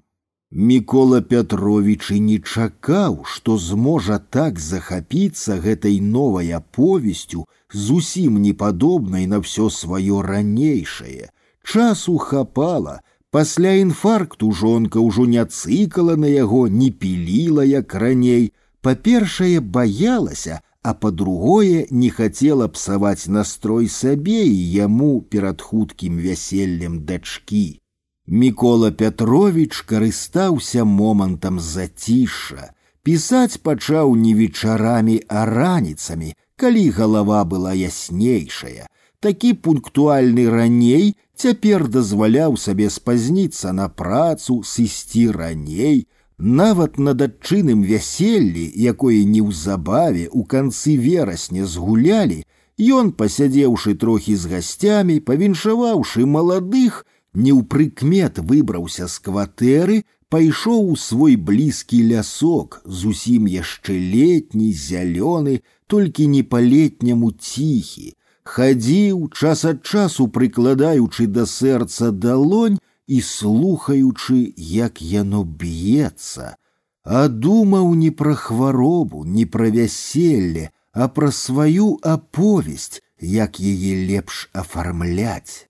[0.51, 7.43] Мікола Пятрович і не чакаў, што зможа так захапіцца гэтай новай аповесцю,
[7.73, 11.29] зусім не падобнай на ўсё сваё ранейшае.
[11.63, 18.53] Часу хапала, пасля інфаркту жонка ўжо не цыкала на яго, не піліла, як раней.
[18.81, 27.81] Па-першае, баялася, а па-другое, не хацела псаваць настрой сабе і яму перад хуткім вяселлем дачкі.
[28.27, 32.73] Мікола Пятрович карыстаўся момантам зацішша.
[33.03, 38.87] Пісаць пачаў не вечарамі, а раніцамі, калі галава была яснейшая.
[39.19, 46.07] Такі пунктуальны раней цяпер дазваляў сабе спазніцца на працу, сысці раней,
[46.37, 52.41] нават на датчыным вяселлі, якое неўзабаве у канцы верасня згулялі,
[52.81, 60.01] ён, пасядзеўшы трохі з гасцямі, павіншаваўшы маладых, неўпрыкмет выбраўся з кватэры,
[60.33, 69.65] пайшоў у свой блізкі лясок, зусім яшчэ летні, зялёны, толькі не па-летняму ціхі, хадзіў час
[69.71, 76.55] ад часу прыкладаючы да сэрца далонь і слухаючы, як яно б'ецца,
[77.03, 84.49] а думаў не пра хваробу, не пра вяселле, а пра сваю аповесць, як яе лепш
[84.53, 85.67] афармляць.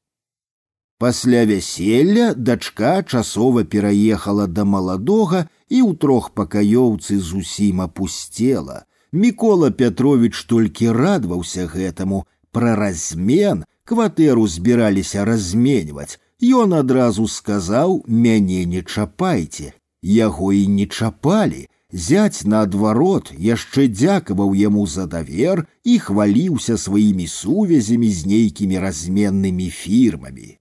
[1.02, 8.86] Пасля вяселля дачка часова пераехала да маладога і ў трох пакаёўцы зусім апусцела.
[9.16, 16.20] Мікола Пятрович толькі радаваўся гэтаму, пра размен кватэру збіраліся разменьваць.
[16.42, 19.74] Ён адразу сказаў: мяне не чапайце.
[20.02, 21.68] Яго і не чапалі.
[21.92, 30.56] Зяць наадварот яшчэ дзякаваў яму за давер і хваліўся сваімі сувязямі з нейкімі разменнымі фірмамі.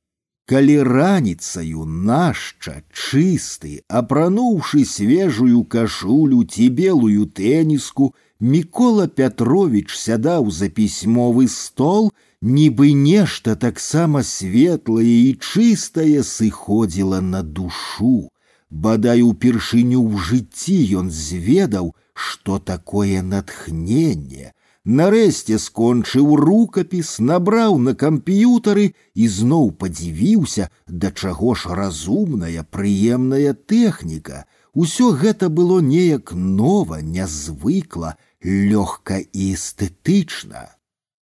[0.51, 8.11] Калі раніцаю нашча чысты, апрануўшы свежую кашулю ці белую тэніску,
[8.41, 12.11] Мікола Пятрович сядаў за пісьмовы стол,
[12.41, 18.31] нібы нешта таксама светлае і чыстае сыходзіла на душу.
[18.71, 24.55] Бадай упершыню ў жыцці ён зведаў, што такое натхненне,
[24.85, 34.47] Нарэшце скончыў рукапіс, набраў на камп'ютары і зноў падзівіўся, да чаго ж разумная, прыемная тэхніка.
[34.75, 40.77] Усё гэта было неяк нова, нязвыкла, лёгка і эстэтычна.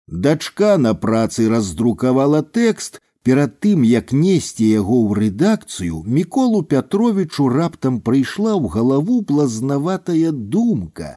[0.07, 7.99] Дачка на працы раздрукавала тэкст, перад тым як несці яго ў рэдакцыю міколу пятровічу раптам
[8.05, 11.09] прыйшла ў галаву блазнаватая думка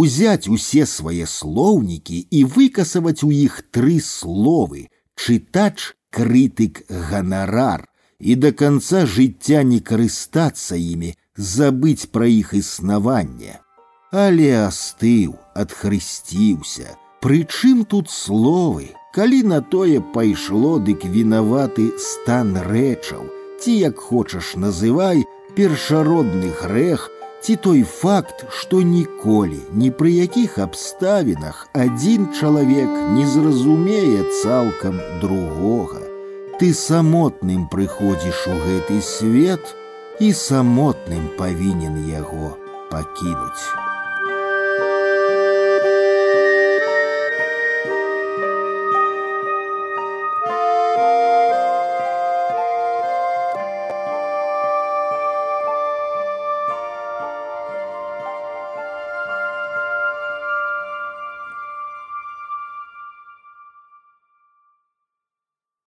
[0.00, 4.82] узяць усе свае слоўнікі і выкасаваць у іх тры словы
[5.14, 7.86] чытач крытык ганарар
[8.18, 13.60] і да канца жыцця не карыстацца імі забыць пра іх існаванне
[14.24, 15.34] але астыў
[15.64, 16.94] адхрысціўся
[17.26, 23.26] прычым тут словы калі на тое пайшло дык вінаваты стан рэчаў
[23.60, 25.26] ці як хочаш называй
[25.58, 27.10] першародны грэх
[27.44, 36.00] ці той факт, што ніколі, ні пры якіх абставінах адзін чалавек не зразумее цалкам другога.
[36.56, 39.74] Ты самотным прыходзіш у гэты свет
[40.20, 42.56] і самотным павінен яго
[42.90, 43.87] пакінуць.